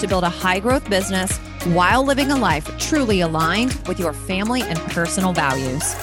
[0.00, 4.62] to build a high growth business while living a life truly aligned with your family
[4.62, 5.94] and personal values.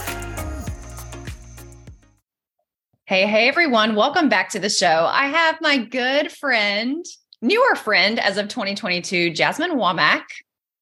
[3.06, 3.96] Hey, hey, everyone.
[3.96, 5.06] Welcome back to the show.
[5.12, 7.06] I have my good friend,
[7.42, 10.24] newer friend as of 2022, Jasmine Womack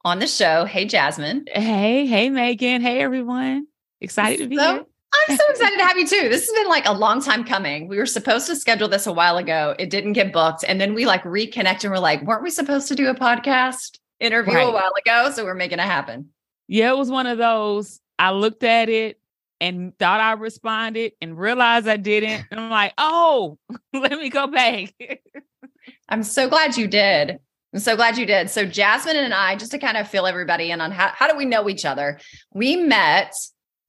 [0.06, 0.66] on the show.
[0.66, 1.46] Hey, Jasmine.
[1.52, 2.82] Hey, hey, Megan.
[2.82, 3.66] Hey, everyone.
[4.00, 4.86] Excited to be so, here.
[5.14, 6.30] I'm so excited to have you too.
[6.30, 7.88] This has been like a long time coming.
[7.88, 9.76] We were supposed to schedule this a while ago.
[9.80, 10.64] It didn't get booked.
[10.68, 13.98] And then we like reconnect and we're like, weren't we supposed to do a podcast
[14.20, 14.68] interview right.
[14.68, 15.32] a while ago?
[15.32, 16.30] So we're making it happen.
[16.68, 18.00] Yeah, it was one of those.
[18.20, 19.20] I looked at it
[19.60, 22.46] and thought I responded and realized I didn't.
[22.52, 23.58] And I'm like, oh,
[23.94, 24.94] let me go back.
[26.10, 27.40] I'm so glad you did.
[27.74, 28.50] I'm so glad you did.
[28.50, 31.38] So Jasmine and I, just to kind of fill everybody in on how, how do
[31.38, 32.20] we know each other?
[32.54, 33.34] We met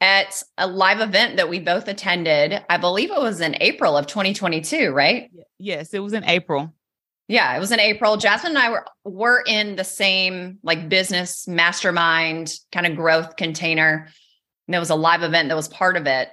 [0.01, 2.65] at a live event that we both attended.
[2.70, 5.31] I believe it was in April of 2022, right?
[5.59, 6.73] Yes, it was in April.
[7.29, 8.17] Yeah, it was in April.
[8.17, 14.09] Jasmine and I were were in the same like business mastermind kind of growth container.
[14.67, 16.28] And there was a live event that was part of it.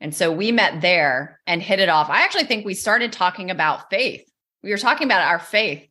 [0.00, 2.10] And so we met there and hit it off.
[2.10, 4.28] I actually think we started talking about faith.
[4.62, 5.88] We were talking about our faith,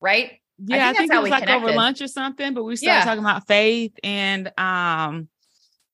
[0.00, 0.32] right?
[0.58, 1.64] Yeah, I think, I think it was like connected.
[1.64, 3.04] over lunch or something, but we started yeah.
[3.04, 5.28] talking about faith and um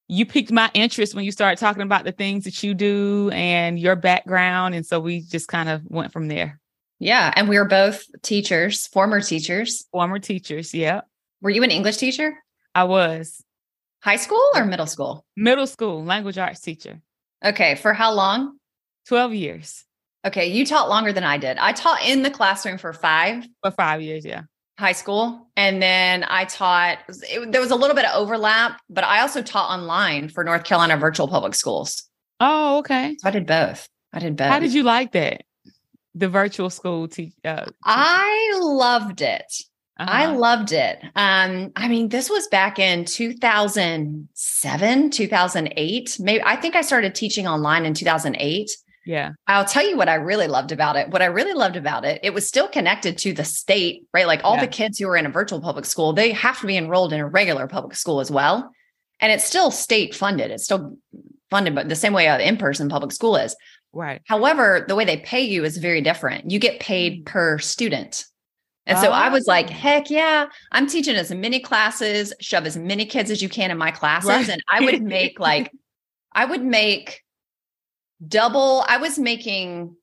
[0.09, 3.79] you piqued my interest when you started talking about the things that you do and
[3.79, 4.75] your background.
[4.75, 6.59] And so we just kind of went from there.
[6.99, 7.33] Yeah.
[7.37, 9.87] And we were both teachers, former teachers.
[9.93, 10.73] Former teachers.
[10.73, 11.03] Yeah.
[11.43, 12.35] Were you an English teacher?
[12.75, 13.43] I was.
[14.03, 15.25] High school or middle school?
[15.37, 17.01] Middle school, language arts teacher.
[17.45, 17.75] Okay.
[17.75, 18.59] For how long?
[19.09, 19.85] 12 years.
[20.27, 20.47] Okay.
[20.47, 21.59] You taught longer than I did.
[21.59, 23.47] I taught in the classroom for five.
[23.63, 24.25] For five years.
[24.25, 24.43] Yeah
[24.79, 29.03] high school and then i taught it, there was a little bit of overlap but
[29.03, 32.05] i also taught online for north carolina virtual public schools.
[32.41, 33.17] Oh okay.
[33.19, 33.89] So i did both.
[34.13, 35.43] I did both how did you like that?
[36.15, 39.53] The virtual school te- uh, i loved it.
[39.99, 40.09] Uh-huh.
[40.09, 41.01] i loved it.
[41.17, 47.49] Um i mean this was back in 2007 2008 maybe i think i started teaching
[47.49, 48.71] online in 2008
[49.09, 49.33] yeah.
[49.47, 51.09] I'll tell you what I really loved about it.
[51.09, 54.27] What I really loved about it, it was still connected to the state, right?
[54.27, 54.67] Like all yeah.
[54.67, 57.21] the kids who are in a virtual public school, they have to be enrolled in
[57.21, 58.71] a regular public school as well.
[59.19, 60.51] And it's still state funded.
[60.51, 60.99] It's still
[61.49, 63.57] funded, but the same way an in-person public school is.
[63.95, 64.21] Right.
[64.27, 66.51] However, the way they pay you is very different.
[66.51, 67.25] You get paid mm.
[67.25, 68.27] per student.
[68.85, 69.13] And so oh.
[69.13, 73.41] I was like, heck yeah, I'm teaching as many classes, shove as many kids as
[73.41, 74.29] you can in my classes.
[74.29, 74.49] Right.
[74.51, 75.73] And I would make like,
[76.35, 77.23] I would make
[78.27, 79.97] double, I was making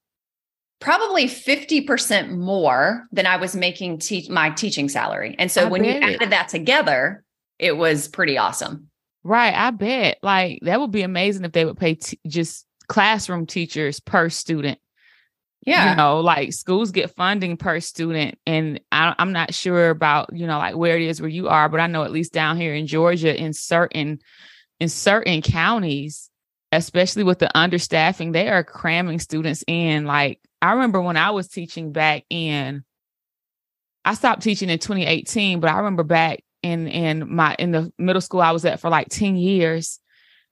[0.80, 5.36] probably 50% more than I was making te- my teaching salary.
[5.40, 7.24] And so I when you added that together,
[7.60, 8.90] it was pretty awesome.
[9.24, 9.56] Right.
[9.56, 14.00] I bet like that would be amazing if they would pay t- just classroom teachers
[14.00, 14.80] per student.
[15.66, 15.92] Yeah.
[15.92, 18.38] You know, like schools get funding per student.
[18.46, 21.70] And I, I'm not sure about, you know, like where it is where you are,
[21.70, 24.20] but I know at least down here in Georgia, in certain,
[24.80, 26.30] in certain counties,
[26.76, 30.06] especially with the understaffing, they are cramming students in.
[30.06, 32.84] Like I remember when I was teaching back in,
[34.04, 38.22] I stopped teaching in 2018, but I remember back in in my in the middle
[38.22, 40.00] school I was at for like 10 years.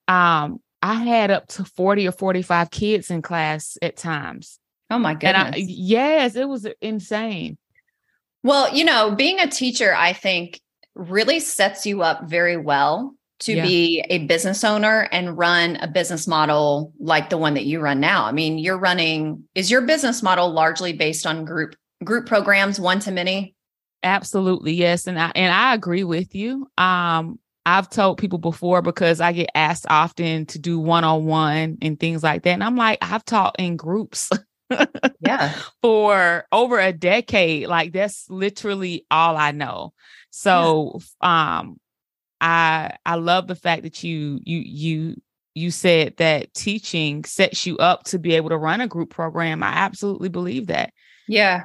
[0.08, 4.60] Um, I had up to 40 or 45 kids in class at times.
[4.90, 5.56] Oh my goodness.
[5.56, 7.58] I, yes, it was insane.
[8.44, 10.60] Well, you know, being a teacher, I think
[10.94, 13.66] really sets you up very well to yeah.
[13.66, 18.00] be a business owner and run a business model like the one that you run
[18.00, 18.26] now.
[18.26, 23.00] I mean, you're running is your business model largely based on group group programs one
[23.02, 23.56] to many?
[24.02, 24.74] Absolutely.
[24.74, 26.68] Yes, and I and I agree with you.
[26.78, 32.22] Um I've told people before because I get asked often to do one-on-one and things
[32.22, 34.30] like that and I'm like I've taught in groups.
[35.20, 35.54] yeah.
[35.82, 39.94] For over a decade like that's literally all I know.
[40.30, 41.60] So yeah.
[41.60, 41.80] um
[42.44, 45.22] I I love the fact that you you you
[45.56, 49.64] you said that teaching sets you up to be able to run a group program.
[49.64, 50.92] I absolutely believe that.
[51.28, 51.64] Yeah.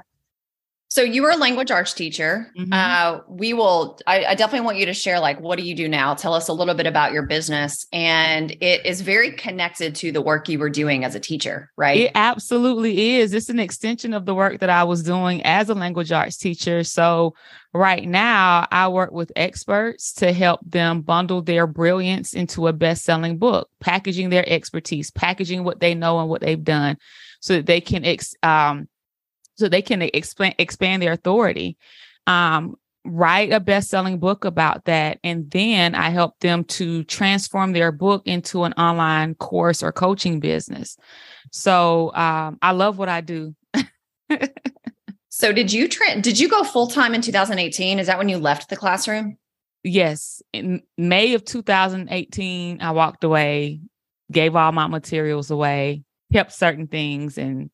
[0.91, 2.51] So you were a language arts teacher.
[2.57, 2.73] Mm-hmm.
[2.73, 3.99] Uh, we will.
[4.07, 5.21] I, I, definitely want you to share.
[5.21, 6.15] Like, what do you do now?
[6.15, 10.23] Tell us a little bit about your business, and it is very connected to the
[10.23, 11.99] work you were doing as a teacher, right?
[11.99, 13.35] It absolutely is.
[13.35, 16.83] It's an extension of the work that I was doing as a language arts teacher.
[16.85, 17.35] So
[17.75, 23.37] right now, I work with experts to help them bundle their brilliance into a best-selling
[23.37, 26.97] book, packaging their expertise, packaging what they know and what they've done,
[27.41, 28.89] so that they can ex- um,
[29.59, 31.77] so they can expand expand their authority.
[32.27, 37.91] Um, write a best-selling book about that and then i help them to transform their
[37.91, 40.97] book into an online course or coaching business.
[41.51, 43.55] So um, i love what i do.
[45.31, 48.69] So did you tra- did you go full-time in 2018 is that when you left
[48.71, 49.39] the classroom?
[49.85, 50.43] Yes.
[50.53, 53.81] In may of 2018 i walked away
[54.31, 56.03] gave all my materials away
[56.33, 57.71] kept certain things and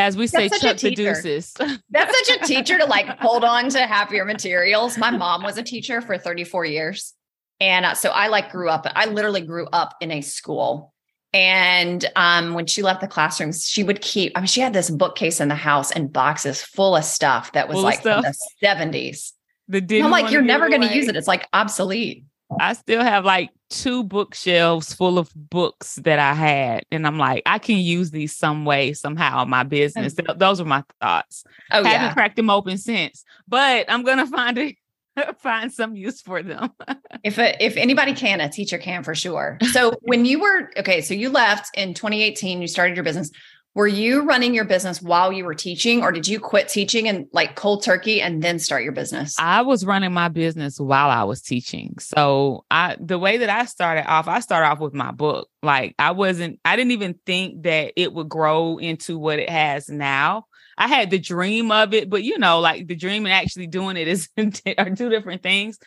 [0.00, 1.54] as we say, Chuck the deuces.
[1.90, 4.98] That's such a teacher to like hold on to half your materials.
[4.98, 7.14] My mom was a teacher for 34 years.
[7.60, 10.94] And uh, so I like grew up, I literally grew up in a school.
[11.32, 14.90] And um, when she left the classrooms, she would keep, I mean, she had this
[14.90, 18.34] bookcase in the house and boxes full of stuff that was full like from the
[18.62, 19.32] 70s.
[19.68, 21.14] The I'm like, you're never going to use it.
[21.14, 22.24] It's like obsolete.
[22.58, 26.84] I still have like two bookshelves full of books that I had.
[26.90, 30.14] And I'm like, I can use these some way, somehow, my business.
[30.14, 30.38] Mm-hmm.
[30.38, 31.44] Those are my thoughts.
[31.70, 32.14] Oh, Haven't yeah.
[32.14, 34.76] cracked them open since, but I'm gonna find it.
[35.38, 36.70] find some use for them.
[37.24, 39.58] if a, if anybody can, a teacher can for sure.
[39.72, 43.30] So when you were okay, so you left in 2018, you started your business
[43.74, 47.26] were you running your business while you were teaching or did you quit teaching and
[47.32, 49.36] like cold turkey and then start your business?
[49.38, 51.94] I was running my business while i was teaching.
[51.98, 55.48] So i the way that i started off i started off with my book.
[55.62, 59.88] Like i wasn't i didn't even think that it would grow into what it has
[59.88, 60.46] now.
[60.76, 63.96] I had the dream of it but you know like the dream and actually doing
[63.96, 64.28] it is
[64.78, 65.78] are two different things.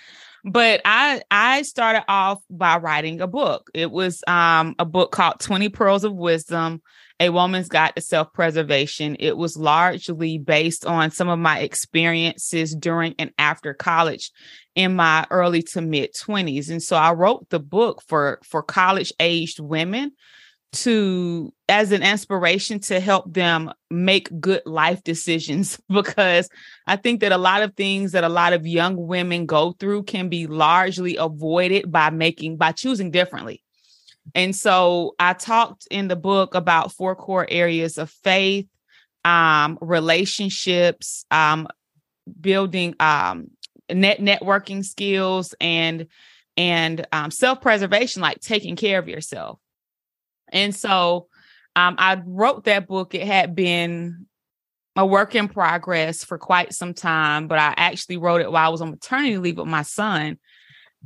[0.45, 3.69] But i i started off by writing a book.
[3.73, 6.81] It was um a book called 20 pearls of wisdom
[7.19, 9.15] a Woman's Guide to Self Preservation.
[9.19, 14.31] It was largely based on some of my experiences during and after college
[14.75, 16.69] in my early to mid 20s.
[16.69, 20.11] And so I wrote the book for, for college aged women
[20.73, 26.49] to as an inspiration to help them make good life decisions because
[26.87, 30.03] I think that a lot of things that a lot of young women go through
[30.03, 33.62] can be largely avoided by making by choosing differently.
[34.35, 38.67] And so I talked in the book about four core areas of faith,
[39.25, 41.67] um, relationships, um,
[42.39, 43.51] building um,
[43.91, 46.07] net networking skills, and
[46.57, 49.59] and um, self preservation, like taking care of yourself.
[50.51, 51.27] And so
[51.75, 53.15] um, I wrote that book.
[53.15, 54.27] It had been
[54.95, 58.69] a work in progress for quite some time, but I actually wrote it while I
[58.69, 60.37] was on maternity leave with my son.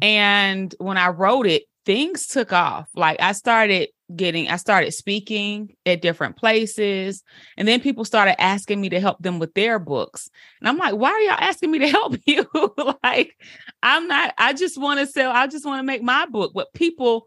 [0.01, 2.89] And when I wrote it, things took off.
[2.95, 7.23] Like I started getting, I started speaking at different places.
[7.55, 10.29] And then people started asking me to help them with their books.
[10.59, 12.45] And I'm like, why are y'all asking me to help you?
[13.03, 13.37] like,
[13.81, 16.51] I'm not, I just want to sell, I just want to make my book.
[16.53, 17.25] But people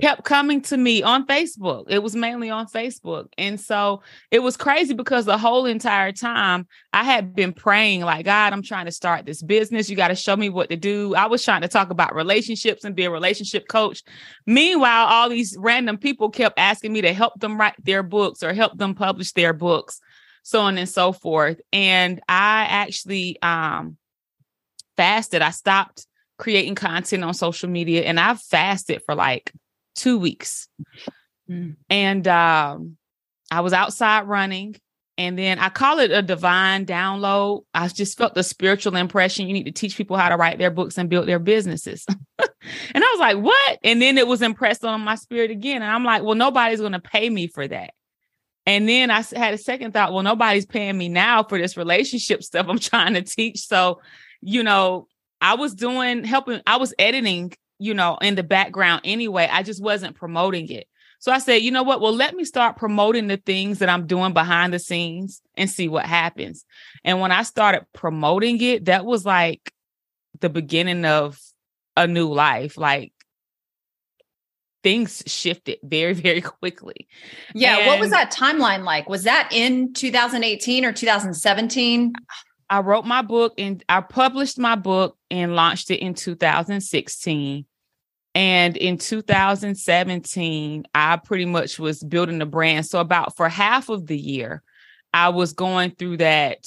[0.00, 1.84] kept coming to me on Facebook.
[1.88, 3.26] It was mainly on Facebook.
[3.38, 8.24] And so it was crazy because the whole entire time I had been praying, like,
[8.24, 9.88] God, I'm trying to start this business.
[9.88, 11.14] You got to show me what to do.
[11.14, 14.02] I was trying to talk about relationships and be a relationship coach.
[14.46, 18.52] Meanwhile, all these random people kept asking me to help them write their books or
[18.52, 20.00] help them publish their books,
[20.42, 21.60] so on and so forth.
[21.72, 23.96] And I actually um
[24.96, 25.40] fasted.
[25.40, 26.06] I stopped
[26.40, 29.52] creating content on social media and I've fasted for like
[29.94, 30.68] two weeks.
[31.48, 31.76] Mm.
[31.88, 32.96] And um,
[33.50, 34.76] I was outside running.
[35.18, 37.64] And then I call it a divine download.
[37.74, 39.46] I just felt the spiritual impression.
[39.46, 42.06] You need to teach people how to write their books and build their businesses.
[42.38, 42.48] and
[42.94, 43.78] I was like, what?
[43.84, 45.82] And then it was impressed on my spirit again.
[45.82, 47.92] And I'm like, well, nobody's going to pay me for that.
[48.64, 52.42] And then I had a second thought, well, nobody's paying me now for this relationship
[52.44, 53.60] stuff I'm trying to teach.
[53.60, 54.00] So,
[54.40, 55.06] you know,
[55.40, 59.48] I was doing helping, I was editing you know, in the background anyway.
[59.50, 60.86] I just wasn't promoting it.
[61.18, 62.00] So I said, you know what?
[62.00, 65.88] Well, let me start promoting the things that I'm doing behind the scenes and see
[65.88, 66.64] what happens.
[67.04, 69.72] And when I started promoting it, that was like
[70.40, 71.38] the beginning of
[71.96, 72.78] a new life.
[72.78, 73.12] Like
[74.82, 77.08] things shifted very, very quickly.
[77.54, 77.78] Yeah.
[77.78, 79.08] And what was that timeline like?
[79.08, 82.12] Was that in 2018 or 2017?
[82.70, 87.66] I wrote my book and I published my book and launched it in 2016.
[88.34, 92.86] And in 2017, I pretty much was building a brand.
[92.86, 94.62] So, about for half of the year,
[95.12, 96.66] I was going through that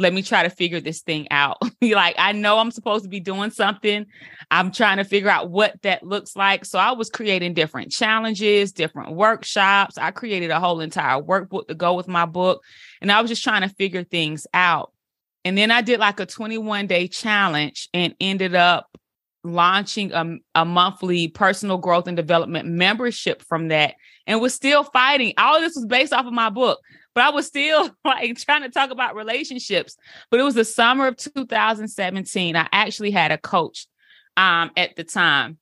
[0.00, 1.58] let me try to figure this thing out.
[1.82, 4.06] like, I know I'm supposed to be doing something.
[4.50, 6.64] I'm trying to figure out what that looks like.
[6.64, 9.98] So I was creating different challenges, different workshops.
[9.98, 12.64] I created a whole entire workbook to go with my book.
[13.02, 14.92] And I was just trying to figure things out.
[15.44, 18.86] And then I did like a 21 day challenge and ended up
[19.42, 23.94] launching a, a monthly personal growth and development membership from that
[24.26, 25.32] and was still fighting.
[25.38, 26.78] All this was based off of my book
[27.14, 29.96] but I was still like trying to talk about relationships.
[30.30, 32.56] But it was the summer of 2017.
[32.56, 33.86] I actually had a coach
[34.36, 35.58] um, at the time.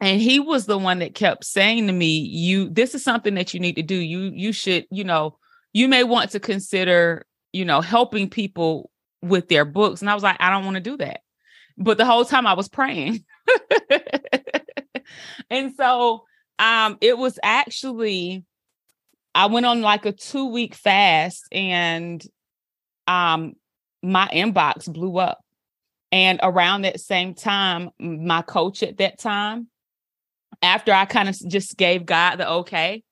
[0.00, 3.54] And he was the one that kept saying to me, you this is something that
[3.54, 3.94] you need to do.
[3.94, 5.38] You you should, you know,
[5.72, 8.90] you may want to consider, you know, helping people
[9.22, 10.00] with their books.
[10.00, 11.20] And I was like, I don't want to do that.
[11.76, 13.24] But the whole time I was praying.
[15.50, 16.24] and so
[16.58, 18.44] um it was actually
[19.34, 22.24] I went on like a two week fast and
[23.06, 23.54] um
[24.02, 25.40] my inbox blew up.
[26.10, 29.68] And around that same time, my coach at that time,
[30.60, 33.02] after I kind of just gave God the okay,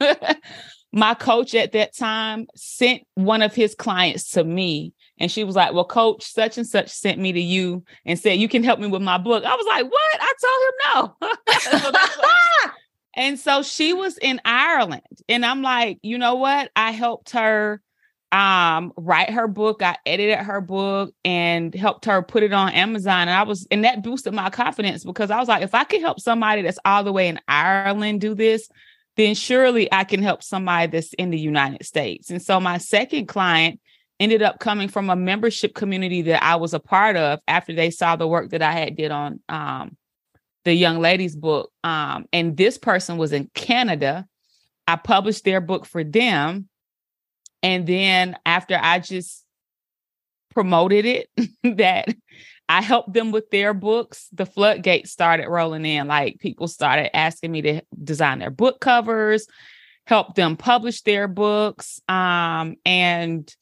[0.92, 4.92] my coach at that time sent one of his clients to me.
[5.20, 8.40] And she was like, Well, coach, such and such sent me to you and said,
[8.40, 9.44] You can help me with my book.
[9.44, 10.20] I was like, What?
[10.20, 12.70] I told him no.
[13.14, 15.02] And so she was in Ireland.
[15.28, 16.70] And I'm like, you know what?
[16.76, 17.82] I helped her
[18.32, 19.82] um write her book.
[19.82, 23.22] I edited her book and helped her put it on Amazon.
[23.22, 26.00] And I was and that boosted my confidence because I was like, if I can
[26.00, 28.68] help somebody that's all the way in Ireland do this,
[29.16, 32.30] then surely I can help somebody that's in the United States.
[32.30, 33.80] And so my second client
[34.20, 37.90] ended up coming from a membership community that I was a part of after they
[37.90, 39.96] saw the work that I had did on um
[40.64, 41.72] the young lady's book.
[41.84, 44.26] Um, and this person was in Canada.
[44.86, 46.68] I published their book for them.
[47.62, 49.44] And then after I just
[50.50, 51.28] promoted it,
[51.76, 52.14] that
[52.68, 56.06] I helped them with their books, the floodgates started rolling in.
[56.06, 59.46] Like people started asking me to design their book covers,
[60.06, 62.00] help them publish their books.
[62.08, 63.52] Um, and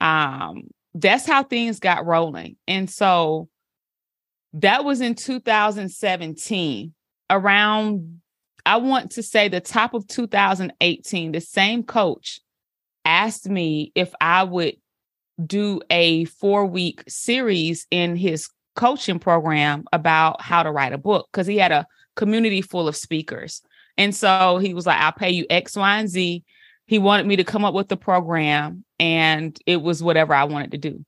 [0.00, 2.56] um, that's how things got rolling.
[2.66, 3.48] And so
[4.54, 6.92] that was in 2017.
[7.28, 8.20] Around,
[8.64, 12.40] I want to say the top of 2018, the same coach
[13.04, 14.76] asked me if I would
[15.44, 21.28] do a four week series in his coaching program about how to write a book
[21.32, 23.62] because he had a community full of speakers.
[23.98, 26.44] And so he was like, I'll pay you X, Y, and Z.
[26.86, 30.72] He wanted me to come up with the program, and it was whatever I wanted
[30.72, 31.04] to do.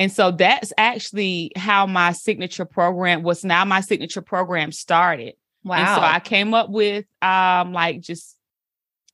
[0.00, 5.34] And so that's actually how my signature program was now my signature program started.
[5.62, 5.76] Wow.
[5.76, 8.36] And so I came up with um like just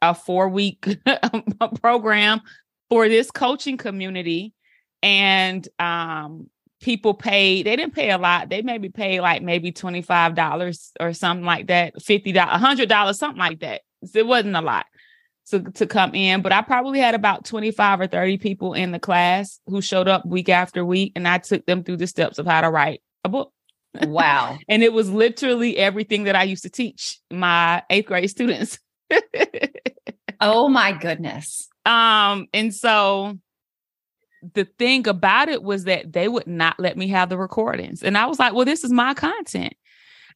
[0.00, 0.86] a 4 week
[1.80, 2.40] program
[2.88, 4.52] for this coaching community
[5.02, 6.48] and um
[6.80, 11.44] people paid they didn't pay a lot they maybe paid like maybe $25 or something
[11.44, 13.80] like that $50 $100 something like that
[14.14, 14.86] it wasn't a lot
[15.50, 18.98] to, to come in, but I probably had about 25 or 30 people in the
[18.98, 22.46] class who showed up week after week, and I took them through the steps of
[22.46, 23.52] how to write a book.
[24.02, 24.58] Wow.
[24.68, 28.78] and it was literally everything that I used to teach my eighth grade students.
[30.40, 31.68] oh my goodness.
[31.84, 33.38] Um, and so
[34.54, 38.02] the thing about it was that they would not let me have the recordings.
[38.02, 39.74] And I was like, well, this is my content.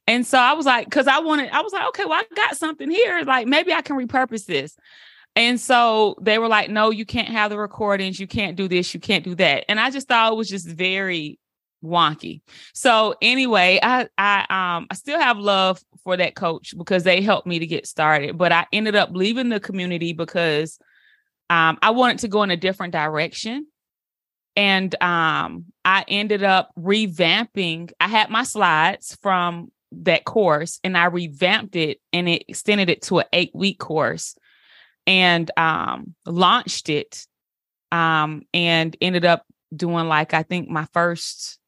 [0.07, 2.57] And so I was like, because I wanted, I was like, okay, well, I got
[2.57, 3.23] something here.
[3.23, 4.75] Like maybe I can repurpose this.
[5.35, 8.19] And so they were like, no, you can't have the recordings.
[8.19, 8.93] You can't do this.
[8.93, 9.65] You can't do that.
[9.69, 11.39] And I just thought it was just very
[11.83, 12.41] wonky.
[12.73, 17.47] So anyway, I I um I still have love for that coach because they helped
[17.47, 18.37] me to get started.
[18.37, 20.79] But I ended up leaving the community because
[21.49, 23.67] um I wanted to go in a different direction.
[24.55, 27.91] And um I ended up revamping.
[27.99, 33.01] I had my slides from that course and I revamped it and it extended it
[33.03, 34.35] to an eight week course
[35.05, 37.25] and um, launched it
[37.91, 39.45] um, and ended up
[39.75, 41.59] doing like I think my first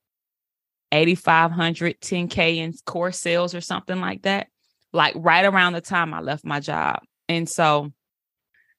[0.92, 4.48] 8500 10k in course sales or something like that
[4.92, 7.92] like right around the time I left my job and so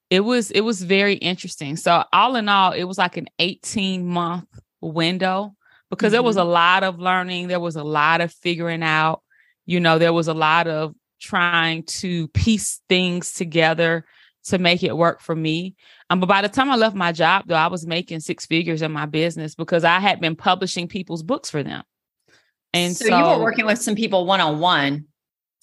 [0.09, 4.05] it was it was very interesting so all in all it was like an 18
[4.05, 4.47] month
[4.81, 5.55] window
[5.89, 6.13] because mm-hmm.
[6.13, 6.51] there was a mm-hmm.
[6.51, 9.21] lot of learning there was a lot of figuring out
[9.65, 14.05] you know, there was a lot of trying to piece things together
[14.45, 15.75] to make it work for me.
[16.09, 18.81] Um, but by the time I left my job, though, I was making six figures
[18.81, 21.83] in my business because I had been publishing people's books for them.
[22.73, 25.05] And so, so you were working with some people one on one.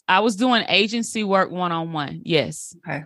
[0.09, 2.23] I was doing agency work one on one.
[2.25, 2.75] Yes.
[2.87, 3.05] Okay.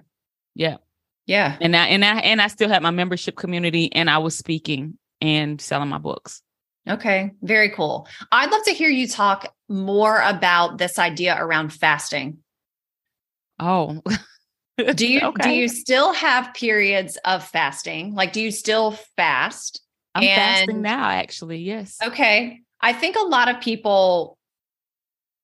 [0.54, 0.78] Yeah.
[1.26, 1.56] Yeah.
[1.60, 4.96] And I and I and I still had my membership community and I was speaking
[5.20, 6.40] and selling my books.
[6.88, 8.06] Okay, very cool.
[8.30, 12.38] I'd love to hear you talk more about this idea around fasting.
[13.58, 14.02] Oh.
[14.94, 15.42] do you okay.
[15.42, 18.14] do you still have periods of fasting?
[18.14, 19.82] Like do you still fast?
[20.14, 21.58] I'm and, fasting now actually.
[21.58, 21.98] Yes.
[22.04, 22.60] Okay.
[22.80, 24.38] I think a lot of people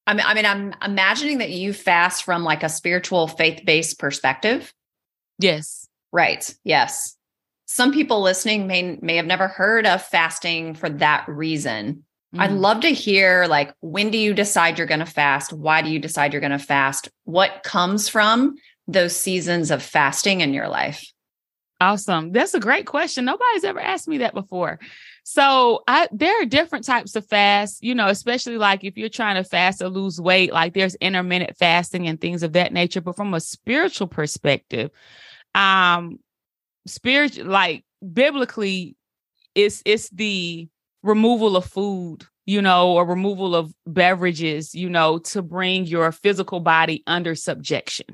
[0.07, 4.73] I mean I mean I'm imagining that you fast from like a spiritual faith-based perspective.
[5.39, 5.89] Yes.
[6.13, 6.55] Right.
[6.63, 7.17] Yes
[7.73, 12.05] some people listening may may have never heard of fasting for that reason.
[12.35, 12.41] Mm.
[12.41, 15.55] I'd love to hear like when do you decide you're going to fast?
[15.55, 17.09] Why do you decide you're going to fast?
[17.25, 21.03] What comes from those seasons of fasting in your life?
[21.81, 22.31] Awesome.
[22.31, 23.25] That's a great question.
[23.25, 24.79] Nobody's ever asked me that before.
[25.25, 29.43] So I there are different types of fasts, you know, especially like if you're trying
[29.43, 33.01] to fast or lose weight, like there's intermittent fasting and things of that nature.
[33.01, 34.91] But from a spiritual perspective,
[35.55, 36.19] um,
[36.87, 38.97] spiritual like biblically
[39.55, 40.69] it's it's the
[41.03, 46.61] removal of food you know or removal of beverages you know to bring your physical
[46.61, 48.07] body under subjection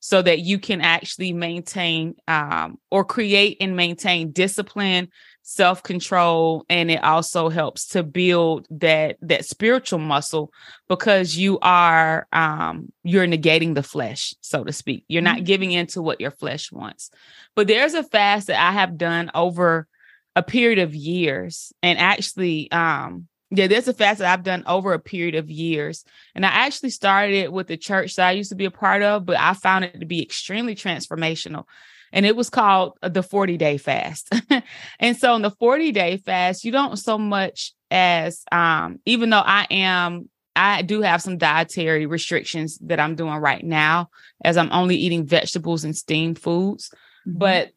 [0.00, 5.08] so that you can actually maintain um, or create and maintain discipline
[5.48, 10.52] self-control and it also helps to build that that spiritual muscle
[10.88, 15.04] because you are um you're negating the flesh so to speak.
[15.06, 15.44] You're not mm-hmm.
[15.44, 17.12] giving into what your flesh wants.
[17.54, 19.86] But there's a fast that i have done over
[20.34, 24.94] a period of years and actually um yeah there's a fast that i've done over
[24.94, 28.50] a period of years and i actually started it with the church that i used
[28.50, 31.64] to be a part of but i found it to be extremely transformational
[32.12, 34.32] and it was called the 40 day fast.
[35.00, 39.42] and so in the 40 day fast, you don't so much as um even though
[39.44, 44.08] I am I do have some dietary restrictions that I'm doing right now
[44.42, 46.90] as I'm only eating vegetables and steamed foods.
[47.26, 47.38] Mm-hmm.
[47.38, 47.70] But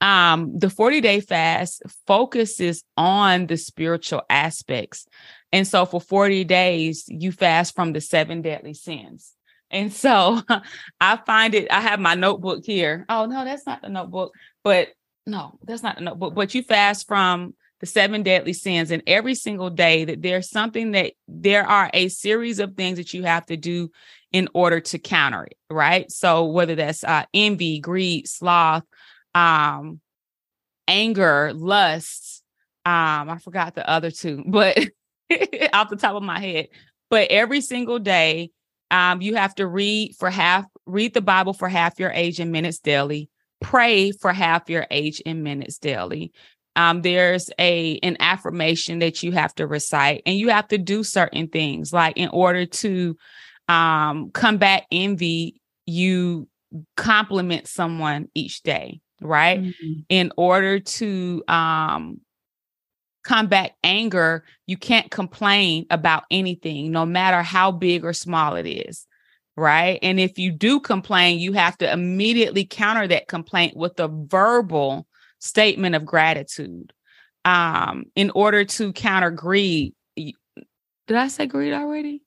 [0.00, 5.06] um the 40 day fast focuses on the spiritual aspects.
[5.52, 9.34] And so for 40 days, you fast from the seven deadly sins.
[9.70, 10.42] And so
[11.00, 13.04] I find it, I have my notebook here.
[13.08, 14.32] Oh, no, that's not the notebook.
[14.64, 14.88] But
[15.26, 16.34] no, that's not the notebook.
[16.34, 20.92] But you fast from the seven deadly sins and every single day that there's something
[20.92, 23.90] that there are a series of things that you have to do
[24.32, 26.10] in order to counter it, right?
[26.10, 28.84] So whether that's uh, envy, greed, sloth,
[29.34, 30.00] um,
[30.86, 32.42] anger, lust,
[32.84, 34.78] um, I forgot the other two, but
[35.72, 36.68] off the top of my head.
[37.08, 38.50] But every single day,
[38.90, 42.50] um, you have to read for half, read the Bible for half your age in
[42.50, 43.28] minutes daily,
[43.60, 46.32] pray for half your age in minutes daily.
[46.76, 51.02] Um, there's a an affirmation that you have to recite, and you have to do
[51.02, 51.92] certain things.
[51.92, 53.16] Like in order to
[53.68, 56.48] um, combat envy, you
[56.96, 59.60] compliment someone each day, right?
[59.60, 59.92] Mm-hmm.
[60.08, 62.20] In order to um,
[63.24, 69.06] combat anger, you can't complain about anything, no matter how big or small it is.
[69.56, 69.98] Right.
[70.02, 75.06] And if you do complain, you have to immediately counter that complaint with a verbal
[75.38, 76.92] statement of gratitude.
[77.44, 79.94] Um, in order to counter greed.
[80.14, 80.34] Did
[81.08, 82.22] I say greed already?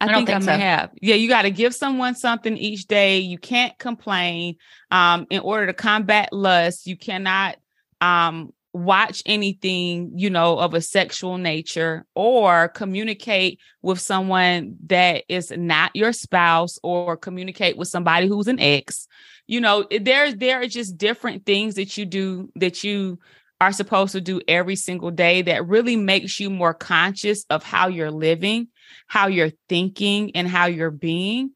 [0.00, 0.58] I, I think, think, I may so.
[0.58, 0.90] have.
[1.00, 3.18] Yeah, you got to give someone something each day.
[3.18, 4.56] You can't complain.
[4.90, 7.56] Um, in order to combat lust, you cannot
[8.00, 15.50] um watch anything, you know, of a sexual nature or communicate with someone that is
[15.50, 19.06] not your spouse or communicate with somebody who's an ex.
[19.46, 23.18] You know, there there are just different things that you do that you
[23.60, 27.88] are supposed to do every single day that really makes you more conscious of how
[27.88, 28.68] you're living,
[29.08, 31.50] how you're thinking and how you're being.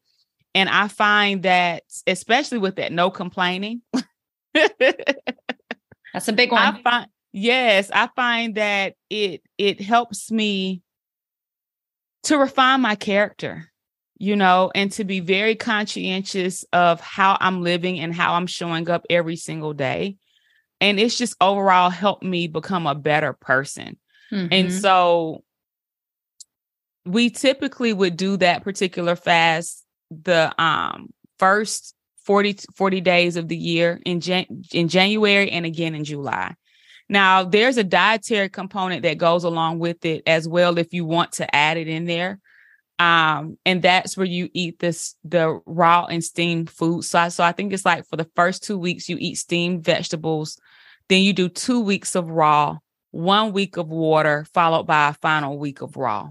[0.53, 3.81] And I find that especially with that no complaining
[6.13, 6.61] That's a big one.
[6.61, 10.81] I find yes, I find that it it helps me
[12.23, 13.69] to refine my character,
[14.17, 18.89] you know, and to be very conscientious of how I'm living and how I'm showing
[18.89, 20.15] up every single day.
[20.79, 23.97] And it's just overall helped me become a better person.
[24.31, 24.47] Mm-hmm.
[24.51, 25.43] And so
[27.05, 33.57] we typically would do that particular fast the um first 40, 40 days of the
[33.57, 36.55] year in Jan- in January and again in July.
[37.09, 41.33] Now, there's a dietary component that goes along with it as well if you want
[41.33, 42.39] to add it in there.
[42.99, 47.03] Um, and that's where you eat this the raw and steamed food.
[47.03, 49.83] So I, so I think it's like for the first two weeks you eat steamed
[49.83, 50.59] vegetables,
[51.09, 52.77] then you do two weeks of raw,
[53.11, 56.29] one week of water, followed by a final week of raw.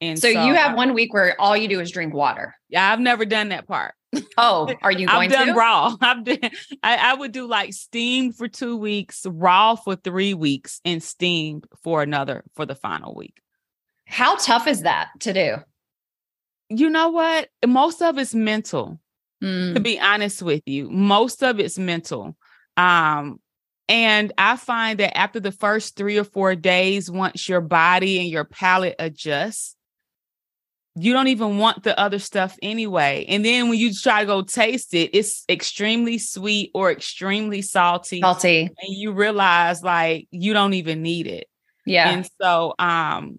[0.00, 2.54] And so, so you have I, one week where all you do is drink water.
[2.68, 3.94] Yeah, I've never done that part.
[4.36, 5.54] Oh, are you going I've done to?
[5.54, 5.94] raw.
[6.00, 6.38] I've done,
[6.82, 11.66] I, I would do like steamed for two weeks, raw for three weeks, and steamed
[11.82, 13.40] for another for the final week.
[14.06, 15.56] How tough is that to do?
[16.70, 17.48] You know what?
[17.66, 19.00] Most of it's mental.
[19.42, 22.36] Mm, to be honest with you most of it's mental
[22.76, 23.40] um
[23.88, 28.28] and i find that after the first three or four days once your body and
[28.28, 29.76] your palate adjusts
[30.96, 34.42] you don't even want the other stuff anyway and then when you try to go
[34.42, 38.62] taste it it's extremely sweet or extremely salty salty.
[38.62, 41.46] and you realize like you don't even need it
[41.86, 42.10] Yeah.
[42.10, 43.38] and so um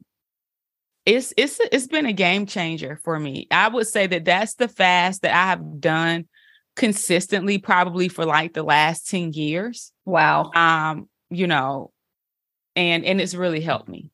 [1.05, 3.47] it's it's it's been a game changer for me.
[3.49, 6.27] I would say that that's the fast that I have done
[6.75, 9.91] consistently probably for like the last 10 years.
[10.05, 10.51] wow.
[10.53, 11.91] Um, you know,
[12.75, 14.11] and and it's really helped me.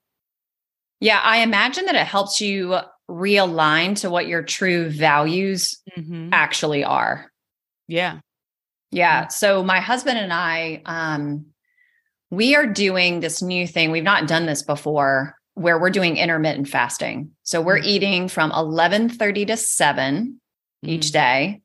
[1.01, 1.19] Yeah.
[1.21, 2.77] I imagine that it helps you
[3.09, 6.29] realign to what your true values Mhm.
[6.33, 7.31] actually are.
[7.87, 8.19] Yeah.
[8.91, 9.27] Yeah.
[9.27, 11.47] So my husband and I, um,
[12.29, 13.91] we are doing this new thing.
[13.91, 17.31] We've not done this before where we're doing intermittent fasting.
[17.43, 17.85] So we're Mhm.
[17.85, 20.39] eating from 11:30 to 7
[20.83, 21.11] each Mhm.
[21.13, 21.61] day.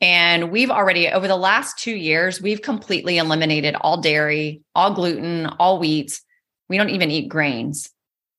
[0.00, 5.46] And we've already over the last 2 years, we've completely eliminated all dairy, all gluten,
[5.58, 6.18] all wheat.
[6.68, 7.90] We don't even eat grains.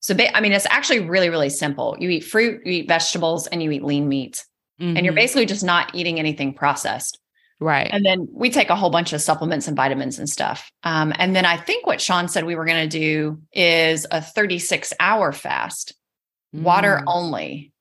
[0.02, 1.96] So I mean it's actually really really simple.
[1.98, 4.44] You eat fruit, you eat vegetables and you eat lean meat.
[4.78, 5.16] And you're Mhm.
[5.16, 7.18] basically just not eating anything processed.
[7.60, 7.88] right.
[7.92, 10.68] And then we take a whole bunch of supplements and vitamins and stuff.
[10.82, 14.20] Um, and then I think what Sean said we were going to do is a
[14.20, 15.94] 36 hour fast,
[16.52, 17.04] water Mm.
[17.06, 17.72] only,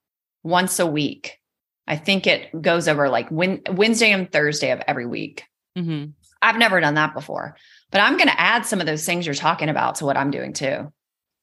[0.43, 1.39] once a week.
[1.87, 5.45] I think it goes over like Wed- Wednesday and Thursday of every week.
[5.75, 6.13] Mhm.
[6.43, 7.57] I've never done that before,
[7.89, 10.29] but I'm going to add some of those things you're talking about to what I'm
[10.29, 10.93] doing too.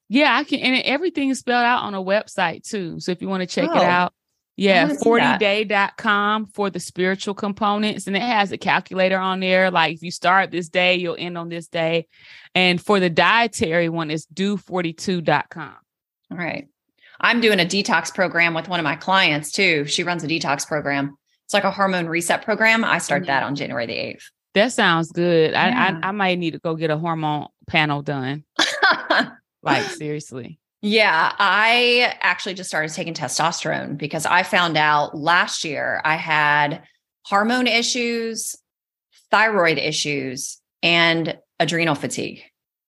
[0.09, 2.99] Yeah, I can and everything is spelled out on a website too.
[2.99, 4.13] So if you want to check Oh, it out,
[4.55, 8.07] yeah, wanna see 40day.com for the spiritual components.
[8.07, 9.71] And it has a calculator on there.
[9.71, 12.07] Like if you start this day, you'll end on this day.
[12.55, 15.75] And for the dietary one, it's do42.com.
[16.31, 16.67] All right.
[17.21, 19.85] I'm doing a detox program with one of my clients too.
[19.85, 21.15] She runs a detox program.
[21.45, 22.83] It's like a hormone reset program.
[22.83, 23.47] I start that mm-hmm.
[23.47, 24.23] on January the 8th.
[24.55, 25.51] That sounds good.
[25.51, 25.99] Yeah.
[26.03, 28.43] I, I I might need to go get a hormone panel done.
[29.61, 30.59] Like seriously.
[30.81, 36.83] yeah, I actually just started taking testosterone because I found out last year I had
[37.25, 38.55] hormone issues,
[39.31, 42.41] thyroid issues, and adrenal fatigue.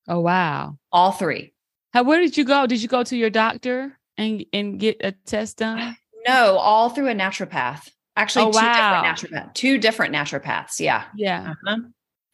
[0.08, 0.78] Oh wow.
[0.90, 1.52] All three.
[1.92, 2.66] How where did you go?
[2.66, 5.96] Did you go to your doctor and and get a test done?
[6.26, 7.88] No, all through a naturopath.
[8.16, 9.02] Actually, Oh, two wow.
[9.12, 9.54] different naturopaths.
[9.54, 10.80] Two different naturopaths.
[10.80, 11.04] Yeah.
[11.16, 11.52] Yeah.
[11.66, 11.76] Uh-huh.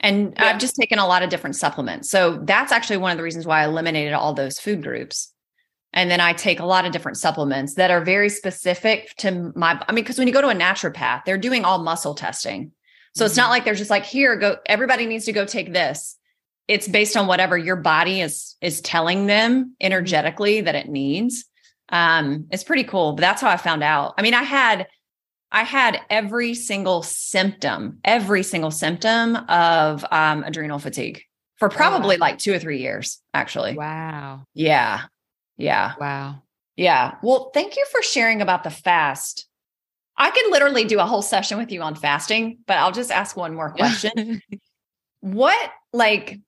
[0.01, 0.47] And Yeah.
[0.47, 2.09] I've just taken a lot of different supplements.
[2.11, 5.33] So that's actually one of the reasons why I eliminated all those food groups.
[5.93, 9.83] And then I take a lot of different supplements that are very specific to my,
[9.89, 12.73] I mean, because when you go to a naturopath, they're doing all muscle testing.
[13.17, 13.51] So it's not Mhm.
[13.51, 16.17] like they're just like, here, go, everybody needs to go take this.
[16.69, 21.47] It's based on whatever your body is is telling them energetically that it needs.
[21.89, 23.15] Um, it's pretty cool.
[23.15, 24.13] But that's how I found out.
[24.19, 24.87] I mean, I had
[25.51, 31.23] I had every single symptom, every single symptom of um, adrenal fatigue
[31.57, 32.27] for probably wow.
[32.27, 33.75] like two or three years, actually.
[33.75, 34.45] Wow.
[34.55, 35.03] Yeah.
[35.57, 35.95] Yeah.
[35.99, 36.43] Wow.
[36.77, 37.17] Yeah.
[37.23, 39.47] Well, thank you for sharing about the fast.
[40.17, 43.37] I could literally do a whole session with you on fasting, but I'll just ask
[43.37, 44.41] one more question.
[45.21, 46.39] what, like,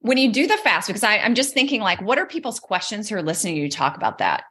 [0.00, 3.08] when you do the fast, because I, I'm just thinking, like, what are people's questions
[3.08, 4.44] who are listening to you talk about that?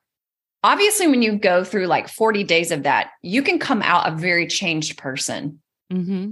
[0.63, 4.15] Obviously, when you go through like 40 days of that, you can come out a
[4.15, 5.59] very changed person.
[5.91, 6.31] hmm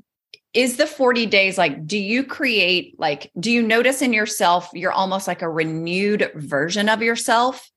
[0.54, 4.92] Is the 40 days like, do you create, like, do you notice in yourself, you're
[4.92, 7.70] almost like a renewed version of yourself?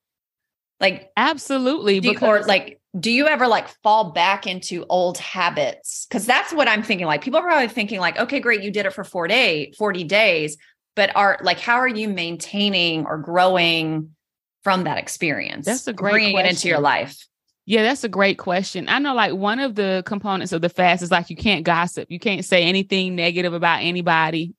[0.81, 2.01] Like, Absolutely.
[2.01, 6.55] do you- or like do you ever like fall back into old habits because that's
[6.55, 9.05] what i'm thinking like people are probably thinking like okay great you did it for
[9.05, 10.57] four day 40 days
[10.97, 14.17] but are like how are you maintaining or growing
[14.63, 17.27] from that experience That's a great bringing it into your life
[17.67, 18.89] Yeah, that's a great question.
[18.89, 22.11] I know like one of the components of the fast is like you can't gossip.
[22.11, 24.55] You can't say anything negative about anybody.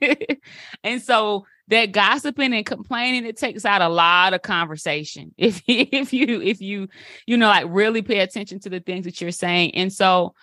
[0.82, 5.34] and so that gossiping and complaining it takes out a lot of conversation.
[5.38, 6.88] If if you if you
[7.26, 9.74] you know like really pay attention to the things that you're saying.
[9.74, 10.34] And so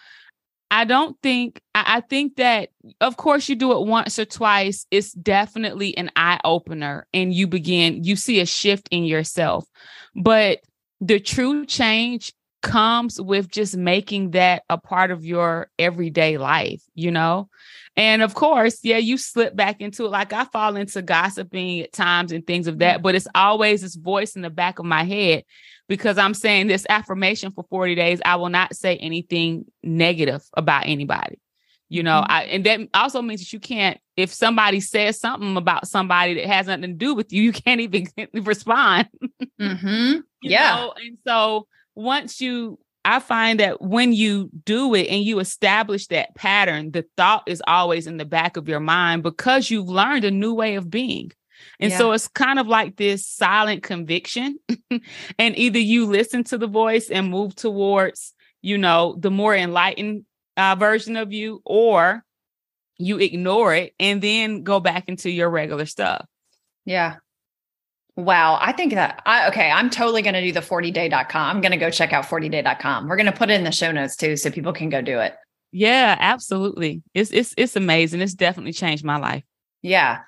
[0.72, 2.70] I don't think I, I think that
[3.02, 4.86] of course you do it once or twice.
[4.92, 9.66] It's definitely an eye opener and you begin you see a shift in yourself.
[10.16, 10.60] But
[11.02, 12.34] the true change
[12.66, 17.48] comes with just making that a part of your everyday life, you know?
[17.96, 20.10] And of course, yeah, you slip back into it.
[20.10, 23.04] Like I fall into gossiping at times and things of that, mm-hmm.
[23.04, 25.44] but it's always this voice in the back of my head.
[25.88, 28.22] Because I'm saying this affirmation for 40 days.
[28.26, 31.40] I will not say anything negative about anybody.
[31.88, 32.32] You know, mm-hmm.
[32.32, 36.46] I and that also means that you can't, if somebody says something about somebody that
[36.48, 39.08] has nothing to do with you, you can't even respond.
[39.62, 40.20] Mm-hmm.
[40.42, 40.76] yeah.
[40.76, 40.94] Know?
[40.98, 46.34] And so once you I find that when you do it and you establish that
[46.34, 50.32] pattern, the thought is always in the back of your mind because you've learned a
[50.32, 51.32] new way of being.
[51.80, 51.98] And yeah.
[51.98, 54.60] so it's kind of like this silent conviction.
[55.40, 60.26] and either you listen to the voice and move towards, you know, the more enlightened
[60.58, 62.24] uh, version of you, or
[62.98, 66.26] you ignore it and then go back into your regular stuff.
[66.86, 67.16] Yeah.
[68.16, 68.58] Wow.
[68.62, 71.56] I think that I okay, I'm totally going to do the 40day.com.
[71.56, 73.08] I'm going to go check out 40day.com.
[73.08, 75.20] We're going to put it in the show notes too so people can go do
[75.20, 75.36] it.
[75.72, 77.04] Yeah, absolutely.
[77.14, 78.22] It's it's it's amazing.
[78.22, 79.44] It's definitely changed my life.
[79.82, 80.20] Yeah.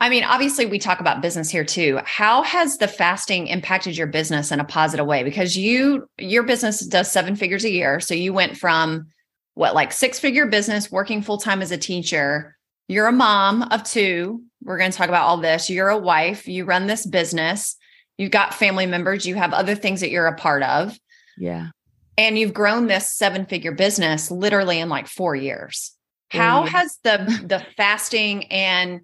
[0.00, 2.00] I mean, obviously, we talk about business here too.
[2.04, 5.22] How has the fasting impacted your business in a positive way?
[5.22, 8.00] Because you, your business does seven figures a year.
[8.00, 9.08] So you went from
[9.54, 12.56] what, like six figure business, working full time as a teacher.
[12.88, 14.42] You're a mom of two.
[14.62, 15.68] We're going to talk about all this.
[15.68, 16.48] You're a wife.
[16.48, 17.76] You run this business.
[18.16, 19.26] You've got family members.
[19.26, 20.98] You have other things that you're a part of.
[21.36, 21.68] Yeah.
[22.16, 25.92] And you've grown this seven figure business literally in like four years.
[26.30, 26.68] How mm.
[26.68, 29.00] has the the fasting and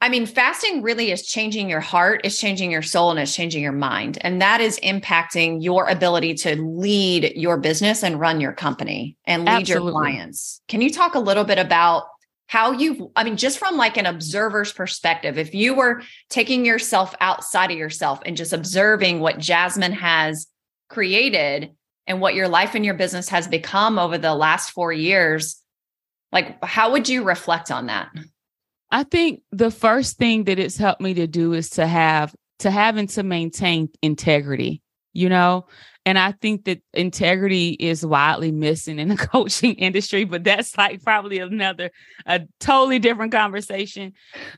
[0.00, 3.62] I mean, fasting really is changing your heart, it's changing your soul, and it's changing
[3.62, 4.16] your mind.
[4.20, 9.44] And that is impacting your ability to lead your business and run your company and
[9.44, 9.86] lead Absolutely.
[9.86, 10.60] your clients.
[10.68, 12.04] Can you talk a little bit about
[12.46, 17.14] how you, I mean, just from like an observer's perspective, if you were taking yourself
[17.20, 20.46] outside of yourself and just observing what Jasmine has
[20.88, 21.72] created
[22.06, 25.60] and what your life and your business has become over the last four years,
[26.30, 28.10] like how would you reflect on that?
[28.90, 32.70] I think the first thing that it's helped me to do is to have to
[32.70, 35.66] having to maintain integrity, you know?
[36.06, 41.02] And I think that integrity is widely missing in the coaching industry, but that's like
[41.02, 41.90] probably another
[42.24, 44.14] a totally different conversation.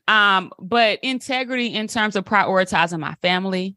[0.06, 3.76] Um, but integrity in terms of prioritizing my family,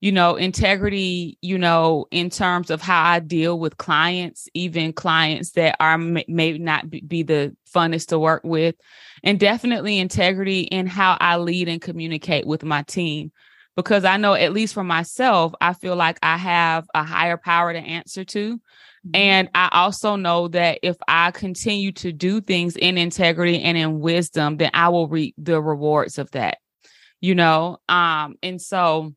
[0.00, 5.52] you know, integrity, you know, in terms of how I deal with clients, even clients
[5.52, 8.74] that are may not be the funnest to work with,
[9.22, 13.32] and definitely integrity in how I lead and communicate with my team.
[13.74, 17.72] Because I know, at least for myself, I feel like I have a higher power
[17.72, 18.56] to answer to.
[18.56, 19.10] Mm-hmm.
[19.14, 24.00] And I also know that if I continue to do things in integrity and in
[24.00, 26.56] wisdom, then I will reap the rewards of that,
[27.20, 27.76] you know?
[27.86, 29.14] Um, and so,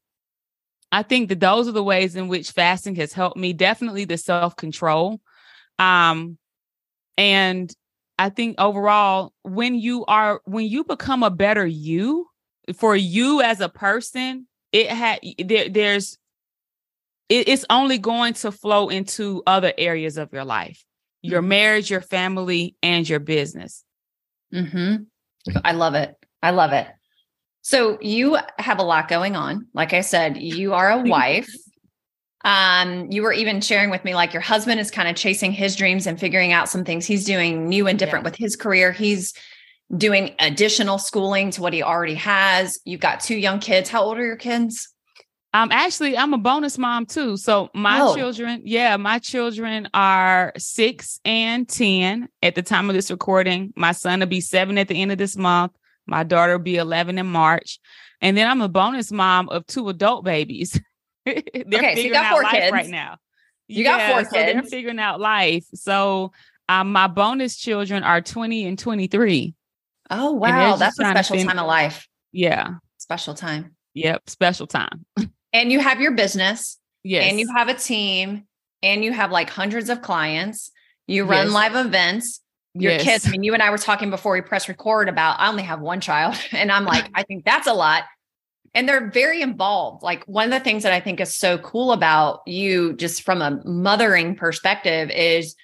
[0.92, 3.54] I think that those are the ways in which fasting has helped me.
[3.54, 5.20] Definitely the self control.
[5.78, 6.38] Um,
[7.18, 7.72] and
[8.18, 12.28] I think overall, when you are, when you become a better you
[12.76, 16.18] for you as a person, it had, there, there's,
[17.30, 20.84] it, it's only going to flow into other areas of your life,
[21.22, 21.50] your mm-hmm.
[21.50, 23.84] marriage, your family, and your business.
[24.54, 25.04] Mm-hmm.
[25.64, 26.16] I love it.
[26.42, 26.88] I love it.
[27.62, 29.68] So you have a lot going on.
[29.74, 31.50] Like I said, you are a wife.
[32.46, 35.76] Um, you were even sharing with me like your husband is kind of chasing his
[35.76, 38.32] dreams and figuring out some things he's doing new and different yeah.
[38.32, 38.92] with his career.
[38.94, 39.34] He's
[39.96, 42.80] doing additional schooling to what he already has.
[42.86, 43.90] You've got two young kids.
[43.90, 44.88] How old are your kids?
[45.52, 47.36] Um, actually, I'm a bonus mom too.
[47.36, 48.16] So my oh.
[48.16, 53.74] children, yeah, my children are six and 10 at the time of this recording.
[53.76, 55.72] My son will be seven at the end of this month.
[56.10, 57.80] My daughter will be 11 in March.
[58.22, 60.80] And then I'm a bonus mom of two adult babies.
[61.26, 62.64] they're okay, figuring so you got four out kids.
[62.64, 63.18] life right now.
[63.68, 64.54] You yeah, got four so kids.
[64.54, 65.66] They're figuring out life.
[65.76, 66.32] So
[66.68, 69.54] um, my bonus children are 20 and 23.
[70.10, 70.76] Oh, wow.
[70.76, 72.08] That's a special time of life.
[72.32, 72.76] Yeah.
[72.98, 73.76] Special time.
[73.94, 74.30] Yep.
[74.30, 75.06] Special time.
[75.54, 76.78] and you have your business.
[77.04, 77.30] Yes.
[77.30, 78.46] And you have a team
[78.84, 80.72] and you have like hundreds of clients.
[81.08, 81.54] You run yes.
[81.54, 82.42] live events
[82.74, 83.04] your yes.
[83.04, 83.28] kids.
[83.28, 85.80] I mean, you and I were talking before we press record about I only have
[85.80, 86.36] one child.
[86.52, 88.04] And I'm like, I think that's a lot.
[88.74, 90.04] And they're very involved.
[90.04, 93.42] Like one of the things that I think is so cool about you, just from
[93.42, 95.56] a mothering perspective, is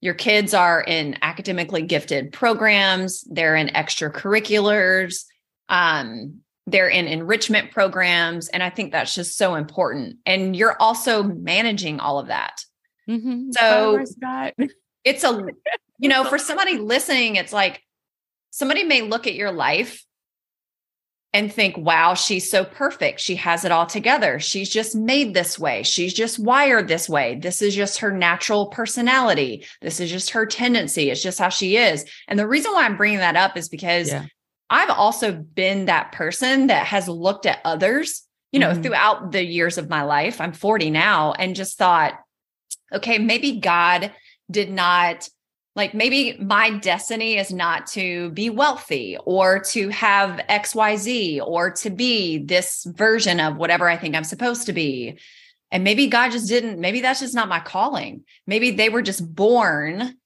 [0.00, 5.24] your kids are in academically gifted programs, they're in extracurriculars,
[5.68, 8.48] um, they're in enrichment programs.
[8.48, 10.16] And I think that's just so important.
[10.26, 12.64] And you're also managing all of that.
[13.08, 13.52] Mm-hmm.
[13.52, 14.04] So
[15.04, 15.46] it's a
[16.00, 17.82] you know, for somebody listening, it's like
[18.50, 20.04] somebody may look at your life
[21.32, 23.20] and think, wow, she's so perfect.
[23.20, 24.40] She has it all together.
[24.40, 25.84] She's just made this way.
[25.84, 27.36] She's just wired this way.
[27.36, 29.64] This is just her natural personality.
[29.80, 31.10] This is just her tendency.
[31.10, 32.04] It's just how she is.
[32.26, 34.24] And the reason why I'm bringing that up is because yeah.
[34.70, 38.82] I've also been that person that has looked at others you know, mm-hmm.
[38.82, 40.40] throughout the years of my life.
[40.40, 42.14] I'm 40 now and just thought,
[42.92, 44.12] okay, maybe God
[44.50, 45.28] did not
[45.76, 51.90] like maybe my destiny is not to be wealthy or to have xyz or to
[51.90, 55.18] be this version of whatever i think i'm supposed to be.
[55.72, 58.24] And maybe god just didn't maybe that's just not my calling.
[58.46, 60.16] Maybe they were just born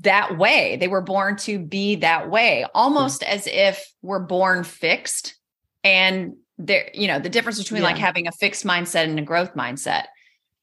[0.00, 0.76] that way.
[0.76, 3.32] They were born to be that way almost mm-hmm.
[3.32, 5.36] as if we're born fixed.
[5.82, 7.88] And there you know the difference between yeah.
[7.88, 10.04] like having a fixed mindset and a growth mindset.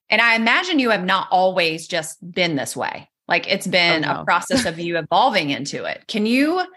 [0.10, 4.06] And i imagine you have not always just been this way like it's oh, been
[4.06, 4.22] oh, no.
[4.22, 6.04] a process of you evolving into it.
[6.08, 6.68] Can you, I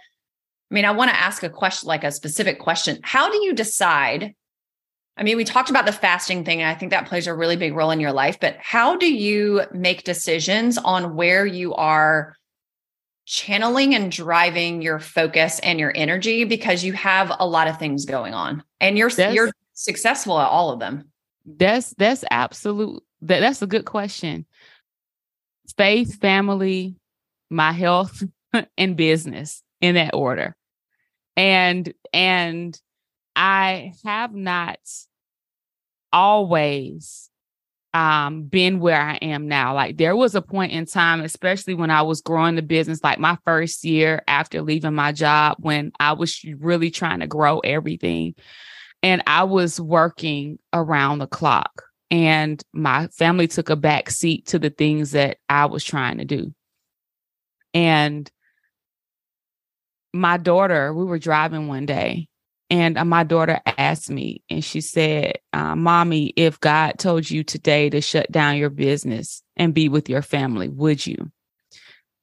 [0.71, 2.99] mean, I want to ask a question, like a specific question.
[3.03, 4.35] How do you decide?
[5.17, 7.57] I mean, we talked about the fasting thing, and I think that plays a really
[7.57, 12.37] big role in your life, but how do you make decisions on where you are
[13.25, 18.05] channeling and driving your focus and your energy because you have a lot of things
[18.05, 21.11] going on and you're that's, you're successful at all of them?
[21.45, 24.47] That's that's absolute that, that's a good question
[25.77, 26.97] faith, family,
[27.51, 28.23] my health,
[28.79, 30.57] and business in that order.
[31.37, 32.79] And and
[33.35, 34.79] I have not
[36.13, 37.31] always
[37.93, 39.75] um been where I am now.
[39.75, 43.19] Like there was a point in time, especially when I was growing the business, like
[43.19, 48.35] my first year after leaving my job, when I was really trying to grow everything.
[49.03, 54.59] And I was working around the clock and my family took a back seat to
[54.59, 56.55] the things that I was trying to do.
[57.75, 58.31] And
[60.13, 62.29] my daughter, we were driving one day,
[62.71, 67.45] and uh, my daughter asked me, and she said, uh, Mommy, if God told you
[67.45, 71.31] today to shut down your business and be with your family, would you?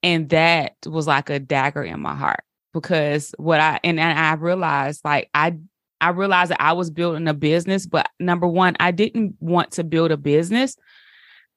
[0.02, 2.43] And that was like a dagger in my heart
[2.74, 5.58] because what I, and, and I realized like I
[6.04, 9.86] I realized that I was building a business, but number one, I didn't want to
[9.86, 10.76] build a business.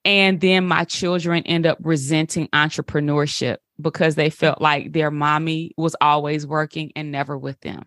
[0.05, 5.97] And then my children end up resenting entrepreneurship because they felt like their mommy was
[6.01, 7.87] always working and never with them.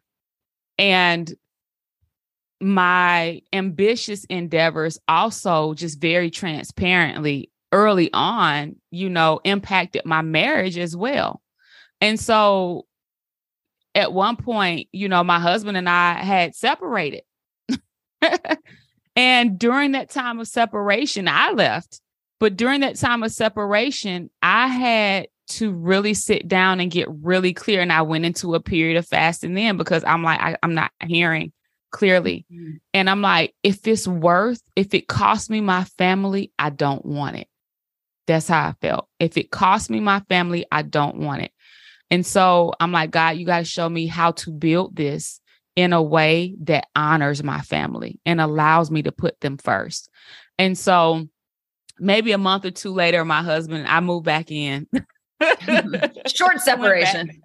[0.77, 1.33] And
[2.59, 10.93] my ambitious endeavors also just very transparently early on, you know, impacted my marriage as
[10.93, 11.41] well.
[12.01, 12.85] And so
[13.99, 17.23] at one point, you know, my husband and I had separated.
[19.15, 22.01] and during that time of separation, I left.
[22.39, 27.53] But during that time of separation, I had to really sit down and get really
[27.53, 27.81] clear.
[27.81, 30.91] And I went into a period of fasting then because I'm like, I, am not
[31.01, 31.51] hearing
[31.91, 32.45] clearly.
[32.51, 32.77] Mm-hmm.
[32.93, 37.37] And I'm like, if it's worth, if it costs me my family, I don't want
[37.37, 37.47] it.
[38.27, 39.07] That's how I felt.
[39.19, 41.51] If it costs me my family, I don't want it.
[42.11, 45.39] And so I'm like, God, you got to show me how to build this
[45.75, 50.09] in a way that honors my family and allows me to put them first.
[50.57, 51.27] And so
[51.99, 54.87] maybe a month or two later, my husband, I moved back in.
[56.27, 57.41] Short separation.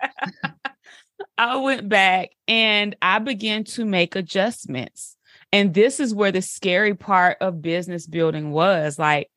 [1.39, 5.17] I went back and I began to make adjustments.
[5.53, 8.99] And this is where the scary part of business building was.
[8.99, 9.31] Like,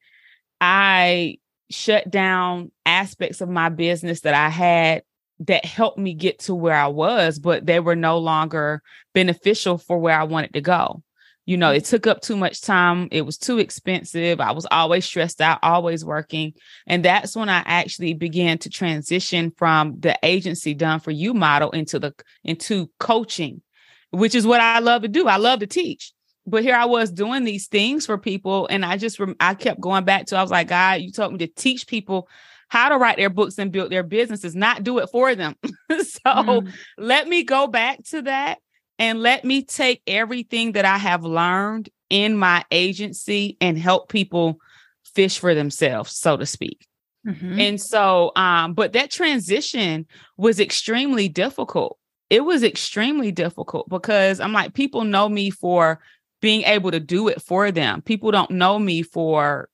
[0.60, 1.38] I
[1.70, 5.04] shut down aspects of my business that I had
[5.40, 8.82] that helped me get to where I was, but they were no longer
[9.14, 11.04] beneficial for where I wanted to go.
[11.46, 11.90] You know, it mm-hmm.
[11.90, 13.08] took up too much time.
[13.10, 14.42] It was too expensive.
[14.42, 16.54] I was always stressed out, always working.
[16.86, 21.72] And that's when I actually began to transition from the agency done for you model
[21.72, 23.62] into the into coaching,
[24.10, 25.28] which is what I love to do.
[25.28, 26.12] I love to teach.
[26.46, 30.04] But here I was doing these things for people and I just I kept going
[30.04, 32.28] back to I was like, God, you told me to teach people
[32.68, 35.56] how to write their books and build their businesses, not do it for them.
[35.90, 36.72] so mm.
[36.98, 38.60] let me go back to that
[39.00, 44.60] and let me take everything that I have learned in my agency and help people
[45.04, 46.86] fish for themselves, so to speak.
[47.26, 47.60] Mm-hmm.
[47.60, 50.06] And so, um, but that transition
[50.38, 51.98] was extremely difficult.
[52.30, 56.00] It was extremely difficult because I'm like, people know me for
[56.42, 58.02] being able to do it for them.
[58.02, 59.70] People don't know me for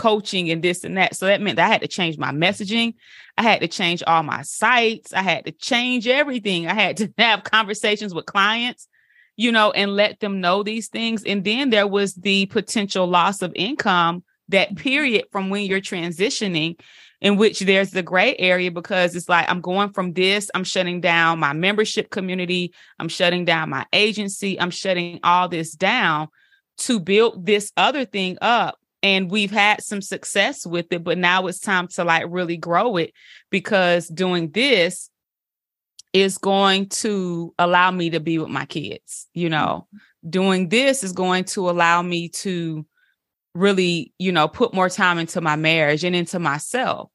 [0.00, 1.14] coaching and this and that.
[1.14, 2.94] So that meant that I had to change my messaging.
[3.36, 5.12] I had to change all my sites.
[5.12, 6.66] I had to change everything.
[6.66, 8.88] I had to have conversations with clients,
[9.36, 11.22] you know, and let them know these things.
[11.24, 16.80] And then there was the potential loss of income, that period from when you're transitioning,
[17.20, 21.02] in which there's the gray area because it's like I'm going from this, I'm shutting
[21.02, 26.28] down my membership community, I'm shutting down my agency, I'm shutting all this down
[26.78, 31.46] to build this other thing up and we've had some success with it but now
[31.46, 33.12] it's time to like really grow it
[33.50, 35.10] because doing this
[36.12, 39.52] is going to allow me to be with my kids you mm-hmm.
[39.52, 39.86] know
[40.28, 42.84] doing this is going to allow me to
[43.54, 47.10] really, you know, put more time into my marriage and into myself.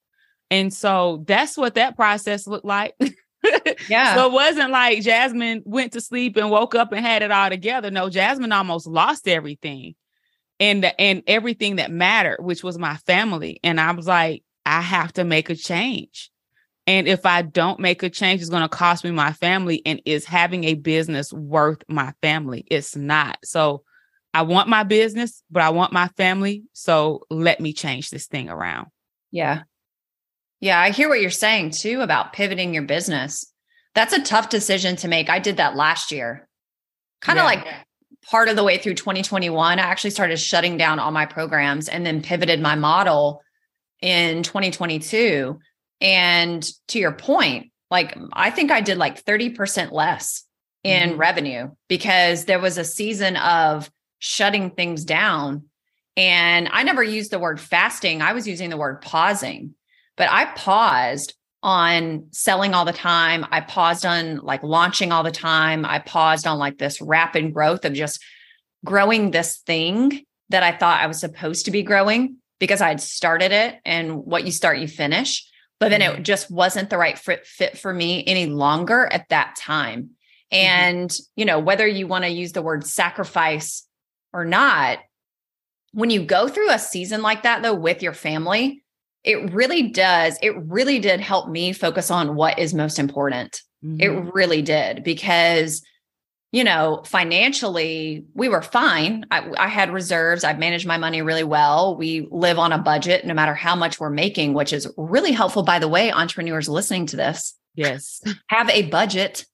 [0.52, 2.96] And so that's what that process looked like.
[3.90, 4.16] yeah.
[4.16, 7.50] So it wasn't like Jasmine went to sleep and woke up and had it all
[7.50, 7.90] together.
[7.90, 9.96] No, Jasmine almost lost everything
[10.60, 13.60] and and everything that mattered, which was my family.
[13.64, 16.32] And I was like, I have to make a change.
[16.88, 19.82] And if I don't make a change, it's going to cost me my family.
[19.86, 22.64] And is having a business worth my family?
[22.70, 23.40] It's not.
[23.44, 23.84] So
[24.34, 26.64] I want my business, but I want my family.
[26.74, 28.88] So let me change this thing around.
[29.32, 29.64] Yeah.
[30.60, 30.80] Yeah.
[30.80, 33.52] I hear what you're saying too about pivoting your business.
[33.96, 35.30] That's a tough decision to make.
[35.30, 36.48] I did that last year.
[37.22, 37.50] Kind of yeah.
[37.50, 37.68] like
[38.30, 42.06] part of the way through 2021, I actually started shutting down all my programs and
[42.06, 43.42] then pivoted my model
[44.02, 45.60] in 2022.
[46.02, 50.44] And to your point, like I think I did like 30% less
[50.84, 51.20] in mm-hmm.
[51.20, 55.66] revenue because there was a season of shutting things down.
[56.18, 59.76] And I never used the word fasting, I was using the word pausing.
[60.18, 61.34] But I paused
[61.66, 63.44] on selling all the time.
[63.50, 65.84] I paused on like launching all the time.
[65.84, 68.24] I paused on like this rapid growth of just
[68.86, 73.02] growing this thing that I thought I was supposed to be growing because I had
[73.02, 75.44] started it and what you start, you finish.
[75.80, 76.20] But then mm-hmm.
[76.20, 80.12] it just wasn't the right fit, fit for me any longer at that time.
[80.54, 80.56] Mm-hmm.
[80.56, 81.24] And, mm-hmm.
[81.36, 83.88] you know, whether you want to use the word sacrifice
[84.32, 85.00] or not,
[85.94, 88.84] when you go through a season like that, though, with your family,
[89.26, 90.38] it really does.
[90.42, 93.62] It really did help me focus on what is most important.
[93.84, 94.02] Mm-hmm.
[94.02, 95.82] It really did because
[96.52, 99.26] you know, financially, we were fine.
[99.30, 100.46] I, I, had reserves.
[100.46, 101.98] I've managed my money really well.
[101.98, 105.64] We live on a budget no matter how much we're making, which is really helpful.
[105.64, 107.56] By the way, entrepreneurs listening to this.
[107.76, 108.22] Yes.
[108.48, 109.46] Have a budget,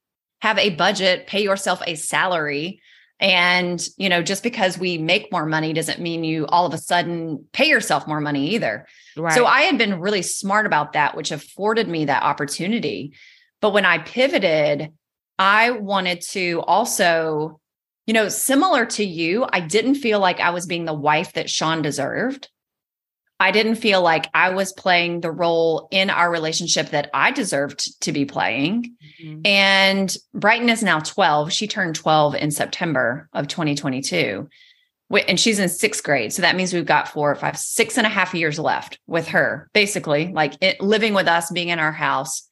[0.41, 2.81] have a budget, pay yourself a salary.
[3.19, 6.77] And, you know, just because we make more money doesn't mean you all of a
[6.77, 8.87] sudden pay yourself more money either.
[9.17, 9.33] Right.
[9.33, 13.13] So I had been really smart about that, which afforded me that opportunity.
[13.61, 14.91] But when I pivoted,
[15.37, 17.59] I wanted to also,
[18.05, 21.49] you know, similar to you, I didn't feel like I was being the wife that
[21.49, 22.49] Sean deserved.
[23.39, 27.99] I didn't feel like I was playing the role in our relationship that I deserved
[28.01, 28.95] to be playing.
[29.19, 29.41] Mm-hmm.
[29.45, 31.51] And Brighton is now 12.
[31.51, 34.47] She turned 12 in September of 2022.
[35.27, 36.33] And she's in sixth grade.
[36.33, 39.27] So that means we've got four or five, six and a half years left with
[39.29, 42.47] her, basically, like it, living with us, being in our house.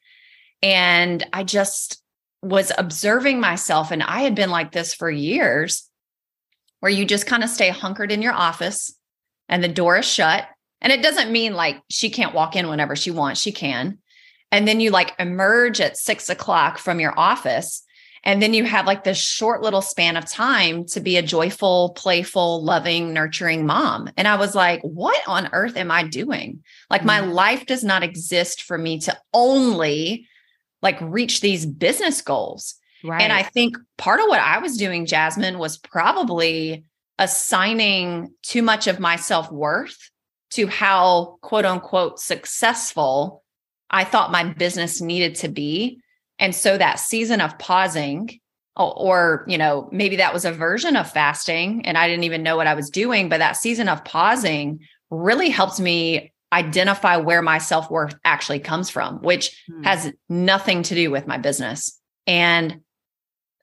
[0.61, 2.01] And I just,
[2.41, 5.89] was observing myself, and I had been like this for years,
[6.79, 8.95] where you just kind of stay hunkered in your office
[9.49, 10.47] and the door is shut.
[10.81, 13.97] And it doesn't mean like she can't walk in whenever she wants, she can.
[14.51, 17.83] And then you like emerge at six o'clock from your office.
[18.23, 21.91] And then you have like this short little span of time to be a joyful,
[21.91, 24.09] playful, loving, nurturing mom.
[24.17, 26.63] And I was like, what on earth am I doing?
[26.89, 27.07] Like, mm-hmm.
[27.07, 30.27] my life does not exist for me to only
[30.81, 32.75] like reach these business goals.
[33.03, 33.21] Right.
[33.21, 36.83] And I think part of what I was doing, Jasmine, was probably
[37.17, 40.09] assigning too much of my self worth
[40.51, 43.43] to how quote unquote successful
[43.89, 46.01] I thought my business needed to be.
[46.39, 48.39] And so that season of pausing,
[48.75, 52.55] or, you know, maybe that was a version of fasting and I didn't even know
[52.55, 54.79] what I was doing, but that season of pausing
[55.11, 59.83] really helped me identify where my self worth actually comes from, which hmm.
[59.83, 61.99] has nothing to do with my business.
[62.25, 62.81] And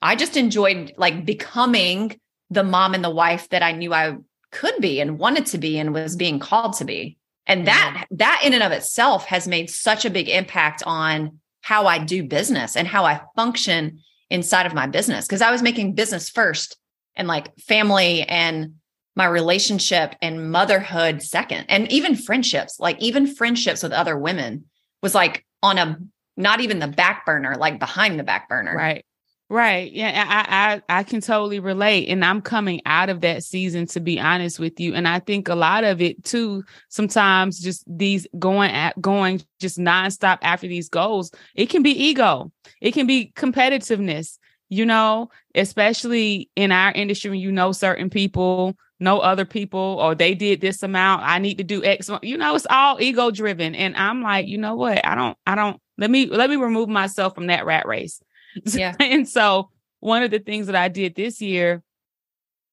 [0.02, 2.20] I just enjoyed like becoming
[2.50, 4.16] the mom and the wife that I knew I
[4.52, 7.16] could be and wanted to be and was being called to be.
[7.46, 11.86] And that that in and of itself has made such a big impact on how
[11.86, 13.98] I do business and how I function
[14.30, 15.26] inside of my business.
[15.26, 16.76] Because I was making business first
[17.16, 18.74] and like family and
[19.16, 21.64] my relationship and motherhood second.
[21.68, 24.66] And even friendships like even friendships with other women
[25.02, 25.98] was like on a
[26.36, 28.76] not even the back burner like behind the back burner.
[28.76, 29.04] Right
[29.48, 29.92] right.
[29.92, 34.00] Yeah I, I i can totally relate and i'm coming out of that season to
[34.00, 38.26] be honest with you and i think a lot of it too sometimes just these
[38.38, 43.32] going at going just nonstop after these goals it can be ego it can be
[43.36, 44.38] competitiveness
[44.68, 50.14] you know especially in our industry when you know certain people know other people or
[50.14, 53.74] they did this amount i need to do x you know it's all ego driven
[53.74, 55.04] and i'm like you know what?
[55.06, 58.20] I don't i don't let me let me remove myself from that rat race
[58.72, 61.82] yeah and so one of the things that i did this year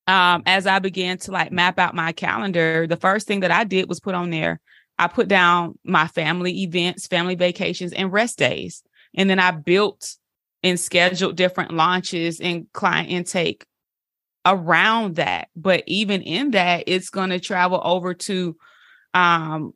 [0.07, 3.63] um as i began to like map out my calendar the first thing that i
[3.63, 4.59] did was put on there
[4.97, 8.83] i put down my family events family vacations and rest days
[9.15, 10.17] and then i built
[10.63, 13.65] and scheduled different launches and client intake
[14.45, 15.49] around that.
[15.55, 18.55] But even in that, it's going to travel over to
[19.13, 19.73] um,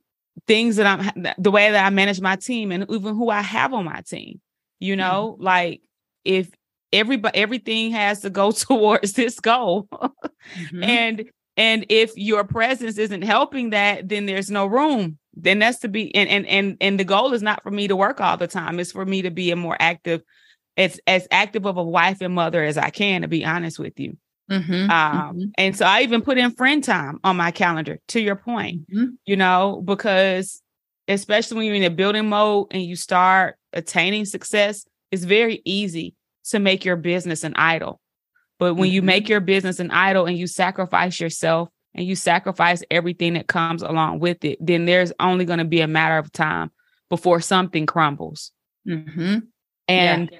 [0.48, 3.74] things that I'm the way that I manage my team and even who I have
[3.74, 4.40] on my team.
[4.80, 5.00] You mm-hmm.
[5.00, 5.44] know, mm-hmm.
[5.44, 5.82] like
[6.28, 6.52] if
[6.94, 9.88] everybody everything has to go towards this goal.
[9.94, 10.84] mm-hmm.
[10.84, 11.26] And
[11.56, 15.18] and if your presence isn't helping that, then there's no room.
[15.34, 17.96] Then that's to be and and and and the goal is not for me to
[17.96, 18.80] work all the time.
[18.80, 20.22] It's for me to be a more active,
[20.76, 24.00] as as active of a wife and mother as I can, to be honest with
[24.00, 24.18] you.
[24.50, 25.44] Mm-hmm, um, mm-hmm.
[25.58, 29.16] And so I even put in friend time on my calendar, to your point, mm-hmm.
[29.26, 30.62] you know, because
[31.10, 36.16] especially when you're in a building mode and you start attaining success, it's very easy
[36.50, 38.00] to make your business an idol.
[38.60, 39.32] But when you make mm-hmm.
[39.32, 44.20] your business an idol and you sacrifice yourself and you sacrifice everything that comes along
[44.20, 46.72] with it, then there's only going to be a matter of time
[47.10, 48.52] before something crumbles.
[48.88, 49.40] Mm-hmm.
[49.88, 50.40] And yeah.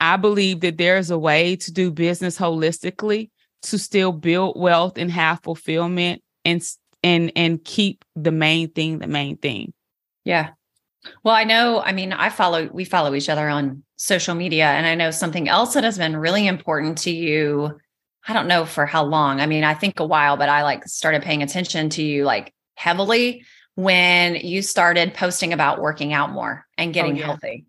[0.00, 3.30] I believe that there's a way to do business holistically
[3.62, 6.62] to still build wealth and have fulfillment and
[7.02, 9.72] and and keep the main thing the main thing.
[10.24, 10.50] Yeah.
[11.22, 14.86] Well, I know, I mean, I follow we follow each other on social media and
[14.86, 17.78] I know something else that has been really important to you.
[18.26, 19.40] I don't know for how long.
[19.40, 22.52] I mean, I think a while, but I like started paying attention to you like
[22.74, 27.24] heavily when you started posting about working out more and oh, getting oh, yeah.
[27.24, 27.66] healthy.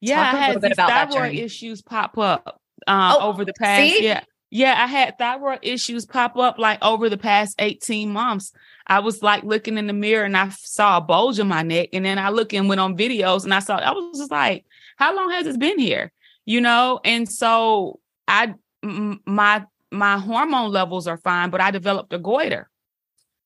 [0.00, 3.80] Yeah, Talk I had these thyroid issues pop up uh, oh, over the past.
[3.80, 4.04] See?
[4.04, 8.52] Yeah, yeah, I had thyroid issues pop up like over the past 18 months.
[8.86, 11.90] I was like looking in the mirror and I saw a bulge in my neck.
[11.92, 14.64] And then I look and went on videos and I saw, I was just like,
[14.98, 16.12] how long has this been here?
[16.44, 17.00] You know?
[17.04, 22.68] And so I, m- my, my hormone levels are fine, but I developed a goiter.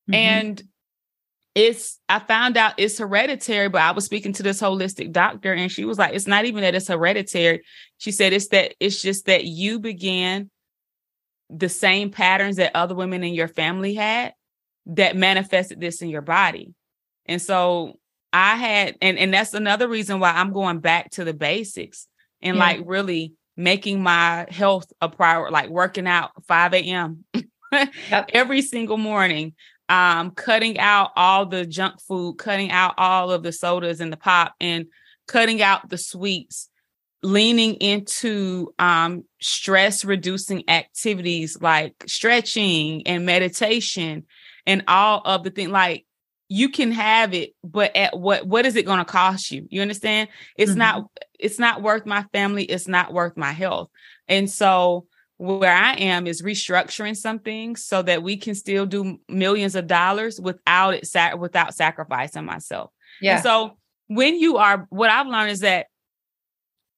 [0.09, 0.13] Mm-hmm.
[0.15, 0.63] And
[1.55, 5.71] it's I found out it's hereditary, but I was speaking to this holistic doctor and
[5.71, 7.61] she was like, it's not even that it's hereditary.
[7.99, 10.49] She said it's that it's just that you began
[11.49, 14.33] the same patterns that other women in your family had
[14.87, 16.73] that manifested this in your body.
[17.27, 17.99] And so
[18.33, 22.07] I had, and, and that's another reason why I'm going back to the basics
[22.41, 22.63] and yeah.
[22.63, 27.23] like really making my health a priority, like working out 5 a.m.
[27.71, 28.29] yep.
[28.33, 29.53] every single morning,
[29.87, 34.17] um, cutting out all the junk food, cutting out all of the sodas and the
[34.17, 34.87] pop, and
[35.27, 36.69] cutting out the sweets
[37.23, 44.25] leaning into um, stress reducing activities like stretching and meditation
[44.65, 46.05] and all of the things like
[46.53, 49.81] you can have it but at what what is it going to cost you you
[49.81, 50.79] understand it's mm-hmm.
[50.79, 51.05] not
[51.39, 53.89] it's not worth my family it's not worth my health
[54.27, 59.73] and so where i am is restructuring something so that we can still do millions
[59.75, 63.75] of dollars without it without sacrificing myself yeah and so
[64.07, 65.87] when you are what i've learned is that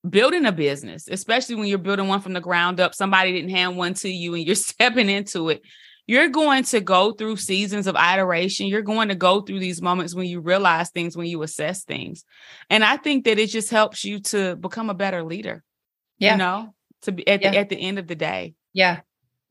[0.07, 3.75] building a business, especially when you're building one from the ground up, somebody didn't hand
[3.75, 5.63] one to you and you're stepping into it.
[6.07, 8.67] You're going to go through seasons of iteration.
[8.67, 12.23] You're going to go through these moments when you realize things, when you assess things.
[12.69, 15.63] And I think that it just helps you to become a better leader.
[16.19, 16.33] Yeah.
[16.33, 17.51] You know, to be at, yeah.
[17.51, 18.53] the, at the end of the day.
[18.73, 19.01] Yeah.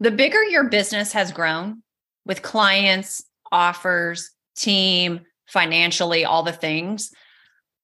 [0.00, 1.82] The bigger your business has grown
[2.24, 7.10] with clients, offers, team, financially, all the things,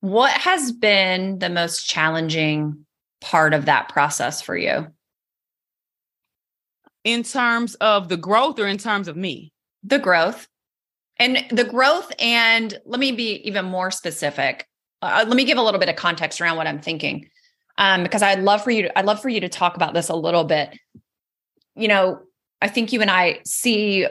[0.01, 2.87] what has been the most challenging
[3.21, 4.87] part of that process for you?
[7.05, 9.53] In terms of the growth or in terms of me?
[9.83, 10.47] The growth.
[11.19, 14.67] And the growth, and let me be even more specific.
[15.03, 17.29] Uh, let me give a little bit of context around what I'm thinking,
[17.77, 18.85] um, because I'd love for you.
[18.85, 20.79] To, I'd love for you to talk about this a little bit.
[21.77, 22.21] You know,
[22.63, 24.07] I think you and I see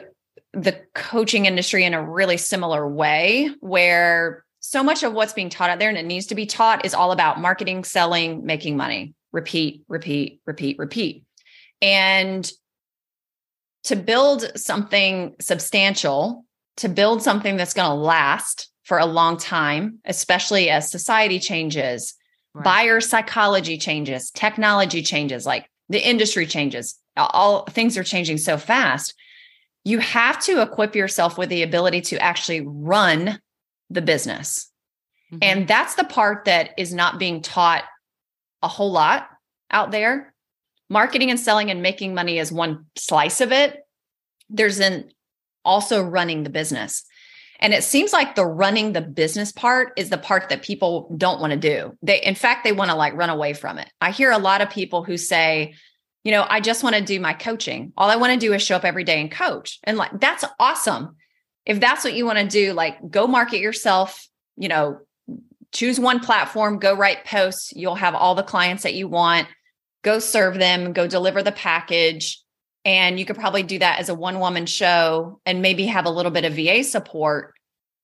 [0.52, 5.70] the coaching industry in a really similar way, where so much of what's being taught
[5.70, 9.14] out there and it needs to be taught is all about marketing, selling, making money.
[9.32, 11.24] Repeat, repeat, repeat, repeat.
[11.82, 12.50] And
[13.84, 16.44] to build something substantial,
[16.78, 22.14] to build something that's going to last for a long time, especially as society changes,
[22.54, 22.64] right.
[22.64, 29.14] buyer psychology changes, technology changes, like the industry changes, all things are changing so fast.
[29.84, 33.40] You have to equip yourself with the ability to actually run
[33.88, 34.70] the business.
[35.32, 35.38] Mm-hmm.
[35.42, 37.84] And that's the part that is not being taught
[38.62, 39.28] a whole lot
[39.70, 40.29] out there.
[40.90, 43.78] Marketing and selling and making money is one slice of it.
[44.50, 45.10] There's an
[45.64, 47.04] also running the business.
[47.60, 51.40] And it seems like the running the business part is the part that people don't
[51.40, 51.96] want to do.
[52.02, 53.90] They in fact they want to like run away from it.
[54.00, 55.74] I hear a lot of people who say,
[56.24, 57.92] you know, I just want to do my coaching.
[57.96, 59.78] All I want to do is show up every day and coach.
[59.84, 61.16] And like that's awesome
[61.66, 64.26] if that's what you want to do, like go market yourself,
[64.56, 64.98] you know,
[65.72, 67.72] choose one platform, go write posts.
[67.76, 69.46] You'll have all the clients that you want.
[70.02, 72.42] Go serve them, go deliver the package.
[72.84, 76.10] and you could probably do that as a one woman show and maybe have a
[76.10, 77.52] little bit of VA support.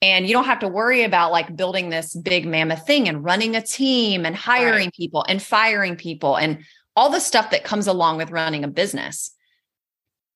[0.02, 3.56] And you don't have to worry about like building this big mammoth thing and running
[3.56, 4.92] a team and hiring right.
[4.92, 6.62] people and firing people and
[6.94, 9.30] all the stuff that comes along with running a business.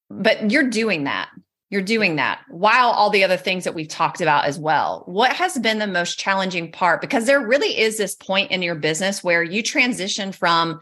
[0.09, 1.29] But you're doing that.
[1.69, 5.05] You're doing that while all the other things that we've talked about as well.
[5.07, 7.01] What has been the most challenging part?
[7.01, 10.81] Because there really is this point in your business where you transition from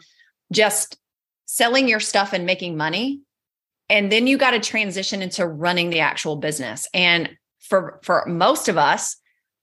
[0.52, 0.98] just
[1.46, 3.20] selling your stuff and making money.
[3.88, 6.86] And then you got to transition into running the actual business.
[6.92, 7.30] And
[7.68, 9.16] for for most of us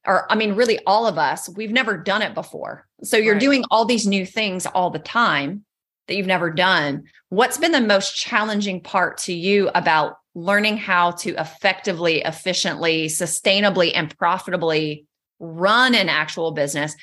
[0.06, 2.88] or i mean really all of us we've never done it before.
[3.04, 3.42] So you're right.
[3.42, 5.66] doing all these new things all the time
[6.08, 7.04] that you've never done.
[7.30, 13.92] What's been the most challenging part to you about learning how to effectively efficiently sustainably
[13.96, 15.06] and profitably
[15.40, 16.96] run an actual business?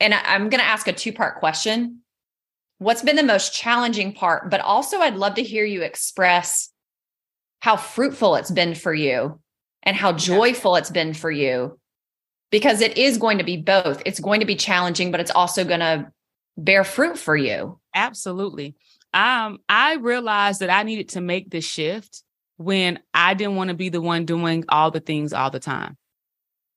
[0.00, 2.02] And i'm going to ask a two part question
[2.82, 6.70] what's been the most challenging part but also i'd love to hear you express
[7.60, 9.40] how fruitful it's been for you
[9.84, 11.78] and how joyful it's been for you.
[12.50, 14.02] Because it is going to be both.
[14.04, 16.12] It's going to be challenging but it's also going to
[16.58, 17.80] bear fruit for you.
[17.94, 18.74] Absolutely.
[19.14, 22.22] Um i realized that i needed to make the shift
[22.56, 25.96] when i didn't want to be the one doing all the things all the time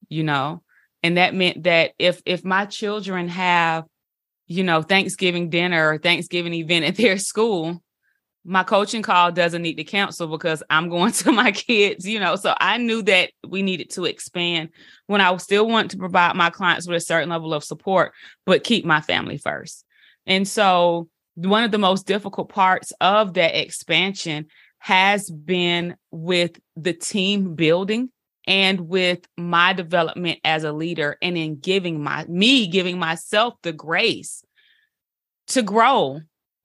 [0.10, 0.62] you know?
[1.02, 3.86] And that meant that if if my children have
[4.48, 7.82] you know, Thanksgiving dinner or Thanksgiving event at their school,
[8.44, 12.36] my coaching call doesn't need to cancel because I'm going to my kids, you know.
[12.36, 14.70] So I knew that we needed to expand
[15.08, 18.14] when I still want to provide my clients with a certain level of support,
[18.46, 19.84] but keep my family first.
[20.28, 24.48] And so one of the most difficult parts of that expansion
[24.80, 28.10] has been with the team building
[28.48, 33.74] and with my development as a leader and in giving my me giving myself the
[33.74, 34.44] grace
[35.48, 36.20] to grow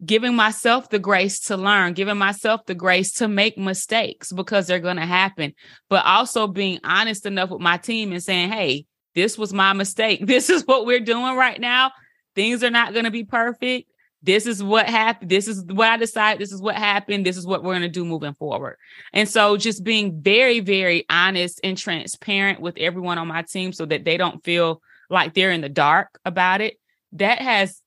[0.04, 4.78] giving myself the grace to learn giving myself the grace to make mistakes because they're
[4.78, 5.52] going to happen.
[5.88, 10.20] But also being honest enough with my team and saying hey this was my mistake.
[10.26, 11.92] This is what we're doing right now.
[12.34, 13.90] Things are not going to be perfect
[14.22, 15.30] this is what happened.
[15.30, 16.40] This is what I decided.
[16.40, 17.24] This is what happened.
[17.24, 18.76] This is what we're going to do moving forward.
[19.12, 23.86] And so just being very, very honest and transparent with everyone on my team so
[23.86, 26.78] that they don't feel like they're in the dark about it.
[27.12, 27.80] That has,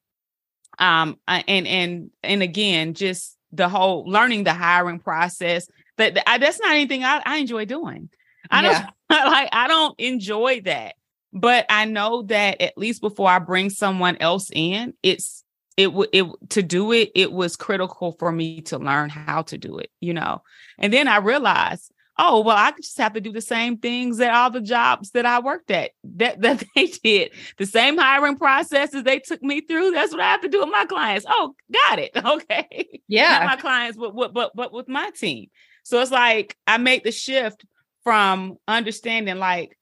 [0.79, 5.67] um, and, and, and again, just the whole learning the hiring process
[5.97, 8.09] that, that that's not anything I, I enjoy doing.
[8.49, 8.73] I don't
[9.09, 10.95] like, I don't enjoy that
[11.33, 15.42] but I know that at least before I bring someone else in, it's
[15.77, 19.57] it would it to do it it was critical for me to learn how to
[19.57, 20.41] do it you know?
[20.77, 24.33] And then i realized oh well i just have to do the same things at
[24.33, 25.91] all the jobs that i worked at.
[26.03, 27.31] That that they did.
[27.57, 30.69] The same hiring processes they took me through that's what i have to do with
[30.69, 31.25] my clients.
[31.27, 32.11] Oh got it.
[32.25, 33.01] Okay.
[33.07, 33.39] Yeah.
[33.39, 35.49] Not my clients but but but but with my team.
[35.83, 37.65] So it's like i make the shift
[38.03, 39.77] from understanding like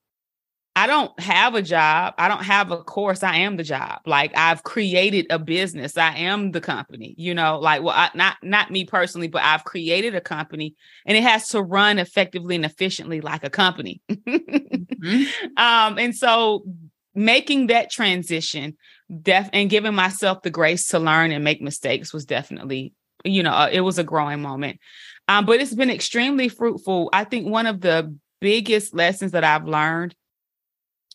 [0.81, 2.15] I don't have a job.
[2.17, 3.21] I don't have a course.
[3.21, 3.99] I am the job.
[4.07, 5.95] Like I've created a business.
[5.95, 7.13] I am the company.
[7.19, 10.73] You know, like well, I, not not me personally, but I've created a company,
[11.05, 14.01] and it has to run effectively and efficiently like a company.
[14.09, 15.23] mm-hmm.
[15.57, 16.65] um, and so
[17.13, 18.75] making that transition,
[19.21, 23.51] def and giving myself the grace to learn and make mistakes was definitely, you know,
[23.51, 24.79] uh, it was a growing moment.
[25.27, 27.11] Um, but it's been extremely fruitful.
[27.13, 30.15] I think one of the biggest lessons that I've learned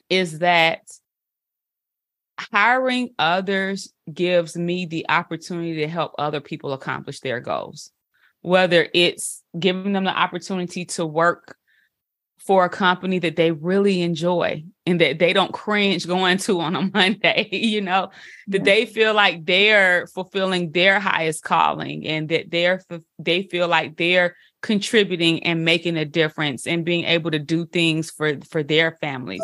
[0.08, 0.80] is that
[2.38, 7.90] hiring others gives me the opportunity to help other people accomplish their goals,
[8.42, 11.56] whether it's giving them the opportunity to work
[12.46, 16.76] for a company that they really enjoy and that they don't cringe going to on
[16.76, 18.10] a Monday, you know,
[18.46, 22.80] that they feel like they're fulfilling their highest calling and that they're
[23.18, 28.10] they feel like they're contributing and making a difference and being able to do things
[28.12, 29.42] for for their families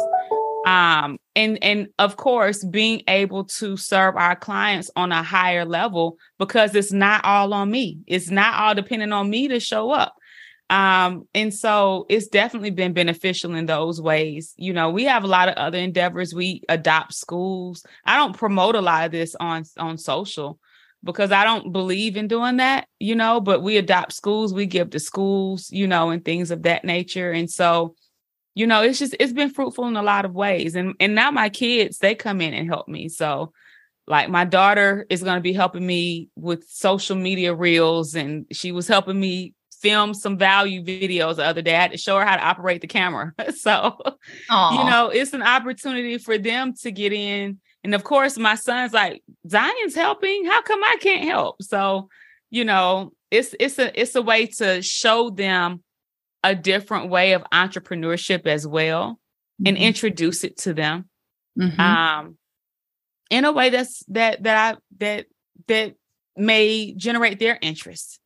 [0.67, 6.17] um and and of course being able to serve our clients on a higher level
[6.39, 7.99] because it's not all on me.
[8.07, 10.15] It's not all depending on me to show up.
[10.71, 14.55] Um and so it's definitely been beneficial in those ways.
[14.57, 16.35] You know we have a lot of other endeavors.
[16.35, 17.85] We adopt schools.
[18.05, 20.59] I don't promote a lot of this on on social
[21.05, 24.55] because i don't believe in doing that you know but we adopt schools.
[24.55, 27.33] We give to schools you know and things of that nature.
[27.33, 27.97] And so
[28.55, 31.31] you know it's just it's been fruitful in a lot of ways and and now
[31.31, 33.53] my kids they come in and help me so
[34.07, 38.73] like my daughter is going to be helping me with social media reels and she
[38.73, 41.75] was helping me film some value videos the other day.
[41.75, 43.35] I had to show her how to operate the camera.
[43.57, 43.99] so,
[44.51, 44.79] Aww.
[44.79, 47.61] you know, it's an opportunity for them to get in.
[47.85, 50.47] And of course, my son's like, Zion's helping.
[50.47, 51.61] How come I can't help?
[51.63, 52.09] So,
[52.49, 55.83] you know, it's it's a it's a way to show them
[56.45, 59.13] a different way of entrepreneurship as well
[59.61, 59.69] mm-hmm.
[59.69, 61.09] and introduce it to them
[61.59, 61.81] mm-hmm.
[61.81, 62.37] um
[63.31, 65.27] in a way that's that that I that
[65.69, 65.95] that
[66.37, 68.19] may generate their interest.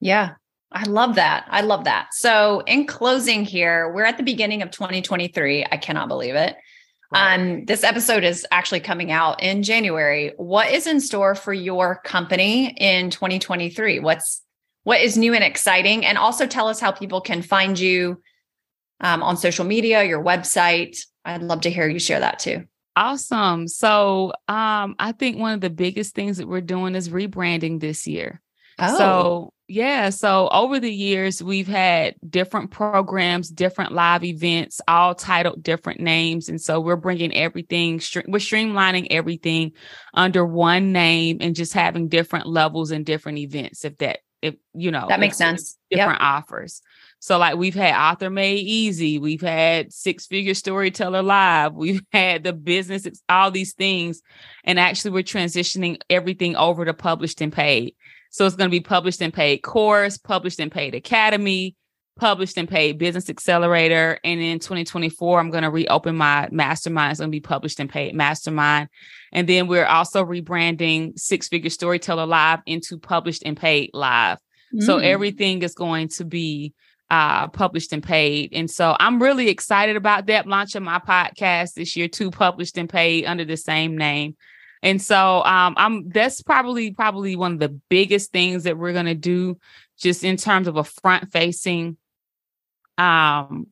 [0.00, 0.34] Yeah.
[0.72, 1.46] I love that.
[1.48, 2.08] I love that.
[2.12, 5.66] So, in closing here, we're at the beginning of 2023.
[5.70, 6.56] I cannot believe it.
[7.12, 7.34] Right.
[7.34, 10.32] Um, this episode is actually coming out in January.
[10.36, 14.00] What is in store for your company in 2023?
[14.00, 14.42] What's
[14.84, 16.06] what is new and exciting?
[16.06, 18.22] And also tell us how people can find you
[19.00, 20.98] um, on social media, your website.
[21.24, 22.64] I'd love to hear you share that too.
[22.96, 23.66] Awesome.
[23.66, 28.06] So um, I think one of the biggest things that we're doing is rebranding this
[28.06, 28.40] year.
[28.78, 28.98] Oh.
[28.98, 35.62] So yeah, so over the years we've had different programs, different live events, all titled
[35.62, 37.94] different names, and so we're bringing everything.
[38.28, 39.72] We're streamlining everything
[40.12, 43.86] under one name and just having different levels and different events.
[43.86, 45.76] If that, if you know, that makes sense.
[45.90, 46.28] Different yep.
[46.28, 46.82] offers.
[47.18, 52.44] So like we've had author made easy, we've had six figure storyteller live, we've had
[52.44, 54.20] the business, all these things.
[54.62, 57.94] And actually we're transitioning everything over to published and paid.
[58.28, 61.76] So it's going to be published and paid course, published and paid academy,
[62.16, 64.18] published and paid business accelerator.
[64.24, 67.12] And in 2024, I'm going to reopen my mastermind.
[67.12, 68.88] It's going to be published and paid mastermind.
[69.32, 74.38] And then we're also rebranding six figure storyteller live into published and paid live.
[74.74, 74.82] Mm.
[74.82, 76.72] So everything is going to be
[77.10, 78.52] uh, published and paid.
[78.52, 82.88] And so I'm really excited about that launching my podcast this year, too, published and
[82.88, 84.36] paid under the same name.
[84.82, 89.14] And so um, I'm that's probably probably one of the biggest things that we're gonna
[89.14, 89.58] do
[89.98, 91.96] just in terms of a front facing
[92.98, 93.66] um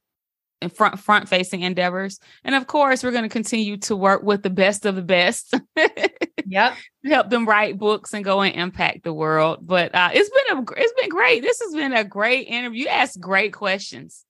[0.62, 2.18] and front front facing endeavors.
[2.45, 5.55] And of course we're going to continue to work with the best of the best
[6.47, 6.77] yep.
[7.05, 9.59] help them write books and go and impact the world.
[9.61, 11.43] But uh, it's been a it's been great.
[11.43, 14.25] This has been a great interview you asked great questions.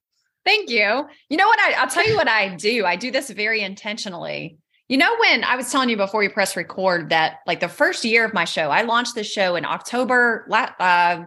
[0.45, 1.07] Thank you.
[1.29, 2.85] You know what I, i'll tell you what i do.
[2.85, 4.59] I do this very intentionally.
[4.89, 8.05] You know when i was telling you before we press record that like the first
[8.05, 11.23] year of my show i launched the show in october uh,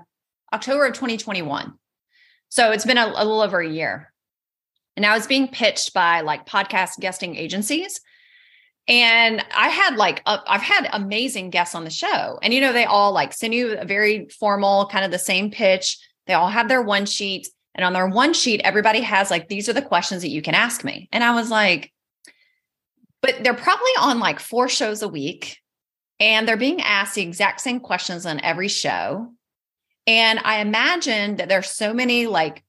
[0.54, 1.74] october of 2021
[2.56, 4.14] so it's been a, a little over a year
[4.96, 8.00] and I was being pitched by like podcast guesting agencies.
[8.88, 12.40] And I had like, I've had amazing guests on the show.
[12.42, 15.52] And, you know, they all like send you a very formal, kind of the same
[15.52, 15.98] pitch.
[16.28, 17.50] They all have their one sheet.
[17.74, 20.56] And on their one sheet, everybody has like, these are the questions that you can
[20.56, 21.10] ask me.
[21.12, 21.92] And I was like,
[23.22, 25.58] but they're probably on like four shows a week
[26.22, 29.34] and they're being asked the exact same questions on every show.
[30.08, 32.64] And I imagine that there's so many like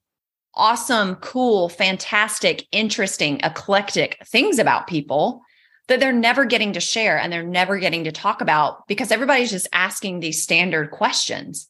[0.53, 5.41] awesome, cool, fantastic, interesting, eclectic things about people
[5.87, 9.51] that they're never getting to share and they're never getting to talk about because everybody's
[9.51, 11.67] just asking these standard questions.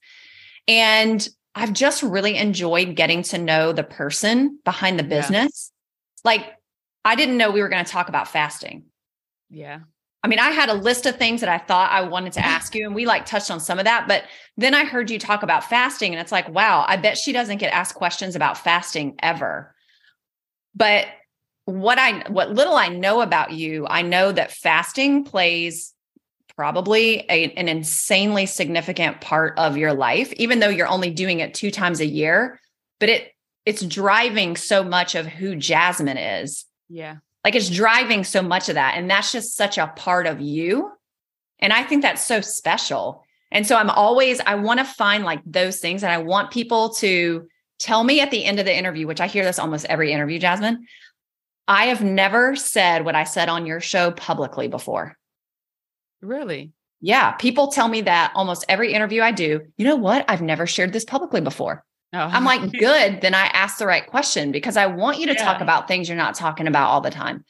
[0.68, 5.72] And I've just really enjoyed getting to know the person behind the business.
[6.24, 6.32] Yeah.
[6.32, 6.54] Like,
[7.06, 8.86] I didn't know we were going to talk about fasting.
[9.50, 9.80] Yeah.
[10.28, 12.76] I mean, I had a list of things that I thought I wanted to ask
[12.76, 14.10] you, and we like touched on some of that.
[14.10, 14.26] But
[14.58, 17.60] then I heard you talk about fasting, and it's like, wow, I bet she doesn't
[17.60, 19.74] get asked questions about fasting ever.
[20.76, 21.06] But
[21.64, 25.94] what I what little I know about you, I know that fasting plays
[26.58, 31.54] probably a, an insanely significant part of your life, even though you're only doing it
[31.54, 32.60] two times a year.
[33.00, 33.32] But it
[33.66, 36.66] it's driving so much of who Jasmine is.
[36.90, 37.20] Yeah.
[37.48, 38.96] Like it's driving so much of that.
[38.98, 40.92] And that's just such a part of you.
[41.60, 43.24] And I think that's so special.
[43.52, 46.04] And so I'm always, I want to find like those things.
[46.04, 47.48] And I want people to
[47.80, 50.40] tell me at the end of the interview, which I hear this almost every interview,
[50.40, 50.88] Jasmine.
[51.70, 55.16] I have never said what I said on your show publicly before.
[56.22, 56.74] Really?
[57.00, 57.32] Yeah.
[57.32, 59.62] People tell me that almost every interview I do.
[59.78, 60.26] You know what?
[60.28, 61.86] I've never shared this publicly before.
[62.14, 62.20] Oh.
[62.20, 63.22] I'm like, good.
[63.22, 65.44] Then I asked the right question because I want you to yeah.
[65.44, 67.44] talk about things you're not talking about all the time.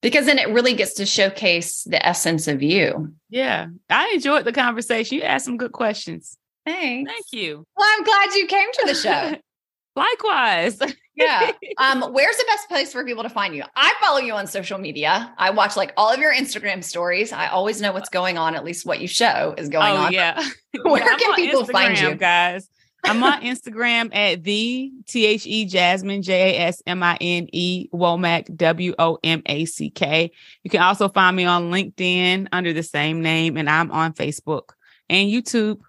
[0.00, 3.12] Because then it really gets to showcase the essence of you.
[3.30, 3.66] Yeah.
[3.90, 5.18] I enjoyed the conversation.
[5.18, 6.38] You asked some good questions.
[6.64, 7.10] Thanks.
[7.10, 7.64] Thank you.
[7.76, 9.34] Well, I'm glad you came to the show.
[9.96, 10.78] Likewise.
[11.16, 11.50] yeah.
[11.78, 13.62] Um, where's the best place for people to find you?
[13.76, 15.32] I follow you on social media.
[15.38, 17.32] I watch like all of your Instagram stories.
[17.32, 20.12] I always know what's going on, at least what you show is going oh, on.
[20.12, 20.42] Yeah.
[20.82, 22.14] Where yeah, can people Instagram, find you?
[22.16, 22.68] Guys.
[23.08, 27.48] I'm on Instagram at the T H E Jasmine J A S M I N
[27.52, 30.30] E Womack W O M A C K.
[30.62, 34.70] You can also find me on LinkedIn under the same name, and I'm on Facebook
[35.08, 35.80] and YouTube.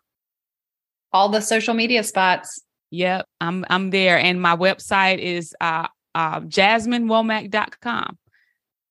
[1.11, 2.61] All the social media spots.
[2.91, 8.17] Yep, I'm I'm there, and my website is uh, uh jasminewomack.com.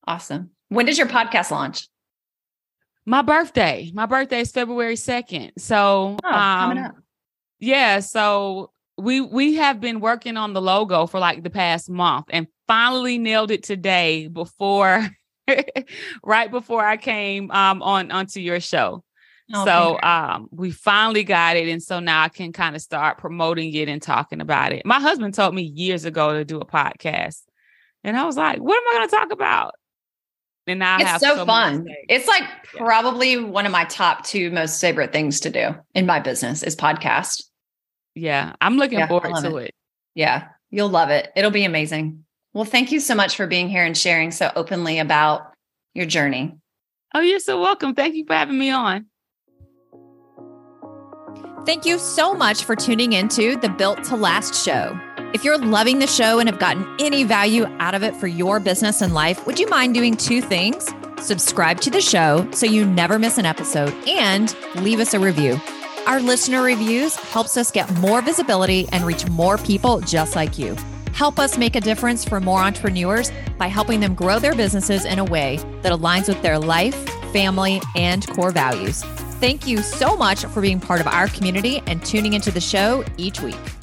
[0.06, 0.50] Awesome.
[0.68, 1.88] When does your podcast launch?
[3.08, 3.90] My birthday.
[3.94, 5.52] My birthday is February 2nd.
[5.56, 6.92] So oh, um,
[7.60, 12.26] Yeah, so we we have been working on the logo for like the past month
[12.30, 15.08] and finally nailed it today before
[16.24, 19.04] right before I came um on onto your show.
[19.54, 23.18] Oh, so um we finally got it and so now I can kind of start
[23.18, 24.84] promoting it and talking about it.
[24.84, 27.42] My husband told me years ago to do a podcast.
[28.04, 29.74] And I was like, what am I going to talk about?
[30.68, 31.86] And now it's so, so fun.
[32.08, 32.78] It's like yeah.
[32.78, 36.76] probably one of my top two most favorite things to do in my business is
[36.76, 37.42] podcast.
[38.18, 39.66] Yeah, I'm looking yeah, forward to it.
[39.66, 39.74] it.
[40.14, 41.30] Yeah, you'll love it.
[41.36, 42.24] It'll be amazing.
[42.52, 45.52] Well, thank you so much for being here and sharing so openly about
[45.94, 46.56] your journey.
[47.14, 47.94] Oh, you're so welcome.
[47.94, 49.06] Thank you for having me on.
[51.64, 54.98] Thank you so much for tuning into the Built to Last show.
[55.34, 58.58] If you're loving the show and have gotten any value out of it for your
[58.58, 60.88] business and life, would you mind doing two things?
[61.20, 65.60] Subscribe to the show so you never miss an episode and leave us a review.
[66.08, 70.74] Our listener reviews helps us get more visibility and reach more people just like you.
[71.12, 75.18] Help us make a difference for more entrepreneurs by helping them grow their businesses in
[75.18, 76.94] a way that aligns with their life,
[77.30, 79.02] family, and core values.
[79.38, 83.04] Thank you so much for being part of our community and tuning into the show
[83.18, 83.77] each week.